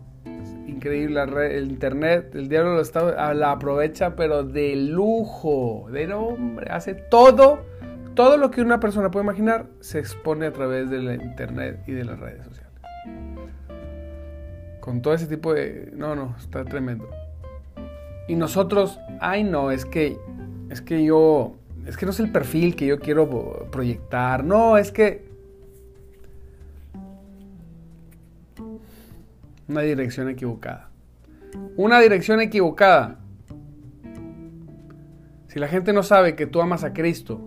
increíble. 0.82 1.22
el 1.56 1.70
internet, 1.70 2.34
el 2.34 2.50
diablo 2.50 2.76
lo 2.76 2.82
está, 2.82 3.34
la 3.34 3.52
aprovecha, 3.52 4.16
pero 4.16 4.44
de 4.44 4.76
lujo, 4.76 5.88
de 5.92 6.08
nombre. 6.08 6.68
Hace 6.72 6.96
todo, 6.96 7.60
todo 8.16 8.38
lo 8.38 8.50
que 8.50 8.62
una 8.62 8.80
persona 8.80 9.12
puede 9.12 9.24
imaginar 9.26 9.68
se 9.80 10.00
expone 10.00 10.48
a 10.48 10.54
través 10.54 10.90
del 10.90 11.22
internet 11.22 11.84
y 11.88 11.92
de 11.92 12.06
las 12.06 12.20
redes 12.20 12.46
sociales. 12.46 12.72
Con 14.80 15.02
todo 15.02 15.14
ese 15.14 15.28
tipo 15.28 15.54
de. 15.54 15.92
No, 15.96 16.16
no, 16.16 16.36
está 16.40 16.66
tremendo. 16.66 17.08
Y 18.28 18.36
nosotros, 18.36 19.00
ay 19.20 19.44
no, 19.44 19.72
es 19.72 19.86
que. 19.86 20.18
Es 20.70 20.82
que 20.82 21.04
yo. 21.04 21.56
Es 21.86 21.98
que 21.98 22.06
no 22.06 22.12
es 22.12 22.20
el 22.20 22.32
perfil 22.32 22.76
que 22.76 22.86
yo 22.86 23.00
quiero 23.00 23.68
proyectar. 23.72 24.44
No, 24.44 24.78
es 24.78 24.92
que 24.92 25.30
una 29.68 29.82
dirección 29.82 30.30
equivocada. 30.30 30.90
Una 31.78 32.00
dirección 32.00 32.42
equivocada. 32.42 33.20
Si 35.48 35.60
la 35.60 35.68
gente 35.68 35.92
no 35.92 36.04
sabe 36.04 36.36
que 36.36 36.48
tú 36.48 36.62
amas 36.62 36.84
a 36.84 36.94
Cristo, 36.94 37.42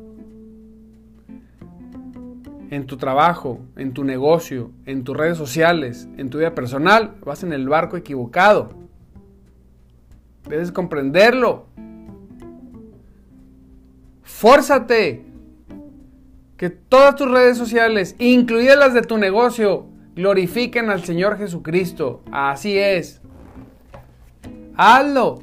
en 2.71 2.87
tu 2.87 2.97
trabajo, 2.97 3.61
en 3.77 3.93
tu 3.93 4.05
negocio, 4.05 4.73
en 4.85 5.05
tus 5.05 5.17
redes 5.17 5.39
sociales, 5.39 6.09
en 6.17 6.29
tu 6.29 6.39
vida 6.39 6.55
personal, 6.55 7.15
vas 7.25 7.43
en 7.45 7.53
el 7.53 7.69
barco 7.69 7.97
equivocado. 7.97 8.71
Debes 10.49 10.73
comprenderlo. 10.73 11.67
Fórzate. 14.25 15.25
Que 16.57 16.71
todas 16.71 17.17
tus 17.17 17.31
redes 17.31 17.59
sociales, 17.59 18.17
incluidas 18.19 18.79
las 18.79 18.95
de 18.95 19.03
tu 19.03 19.19
negocio, 19.19 19.87
glorifiquen 20.15 20.91
al 20.91 21.05
Señor 21.05 21.37
Jesucristo. 21.37 22.23
Así 22.33 22.79
es. 22.79 23.21
Hazlo. 24.77 25.41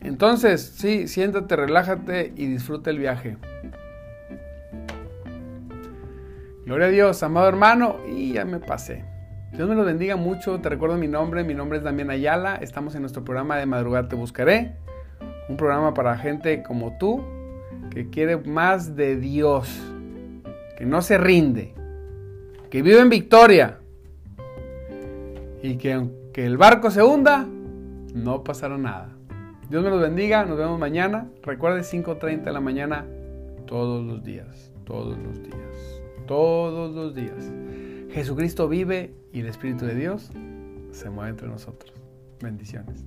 Entonces, 0.00 0.62
sí, 0.76 1.08
siéntate, 1.08 1.56
relájate 1.56 2.32
y 2.36 2.46
disfruta 2.46 2.90
el 2.90 2.98
viaje. 2.98 3.36
Gloria 6.64 6.86
a 6.86 6.90
Dios, 6.90 7.22
amado 7.22 7.48
hermano, 7.48 7.96
y 8.08 8.34
ya 8.34 8.44
me 8.44 8.60
pasé. 8.60 9.04
Dios 9.52 9.68
me 9.68 9.74
lo 9.74 9.84
bendiga 9.84 10.16
mucho. 10.16 10.60
Te 10.60 10.68
recuerdo 10.68 10.96
mi 10.96 11.08
nombre. 11.08 11.42
Mi 11.42 11.54
nombre 11.54 11.78
es 11.78 11.84
Damián 11.84 12.10
Ayala. 12.10 12.56
Estamos 12.56 12.94
en 12.94 13.02
nuestro 13.02 13.24
programa 13.24 13.56
de 13.56 13.66
Madrugada 13.66 14.08
Te 14.08 14.14
Buscaré. 14.14 14.76
Un 15.50 15.56
programa 15.56 15.92
para 15.92 16.16
gente 16.16 16.62
como 16.62 16.96
tú 16.96 17.24
que 17.90 18.08
quiere 18.08 18.36
más 18.36 18.94
de 18.94 19.16
Dios, 19.16 19.68
que 20.78 20.86
no 20.86 21.02
se 21.02 21.18
rinde, 21.18 21.74
que 22.70 22.82
vive 22.82 23.00
en 23.00 23.08
victoria 23.08 23.80
y 25.60 25.76
que 25.76 25.94
aunque 25.94 26.46
el 26.46 26.56
barco 26.56 26.92
se 26.92 27.02
hunda, 27.02 27.48
no 28.14 28.44
pasará 28.44 28.78
nada. 28.78 29.16
Dios 29.68 29.82
me 29.82 29.90
los 29.90 30.00
bendiga, 30.00 30.44
nos 30.44 30.56
vemos 30.56 30.78
mañana. 30.78 31.28
Recuerde 31.42 31.80
5.30 31.80 32.44
de 32.44 32.52
la 32.52 32.60
mañana 32.60 33.06
todos 33.66 34.04
los 34.04 34.22
días, 34.22 34.72
todos 34.84 35.18
los 35.18 35.42
días, 35.42 36.02
todos 36.26 36.94
los 36.94 37.14
días. 37.14 37.52
Jesucristo 38.10 38.68
vive 38.68 39.14
y 39.32 39.40
el 39.40 39.46
Espíritu 39.46 39.84
de 39.84 39.96
Dios 39.96 40.30
se 40.92 41.10
mueve 41.10 41.30
entre 41.30 41.48
nosotros. 41.48 41.92
Bendiciones. 42.40 43.04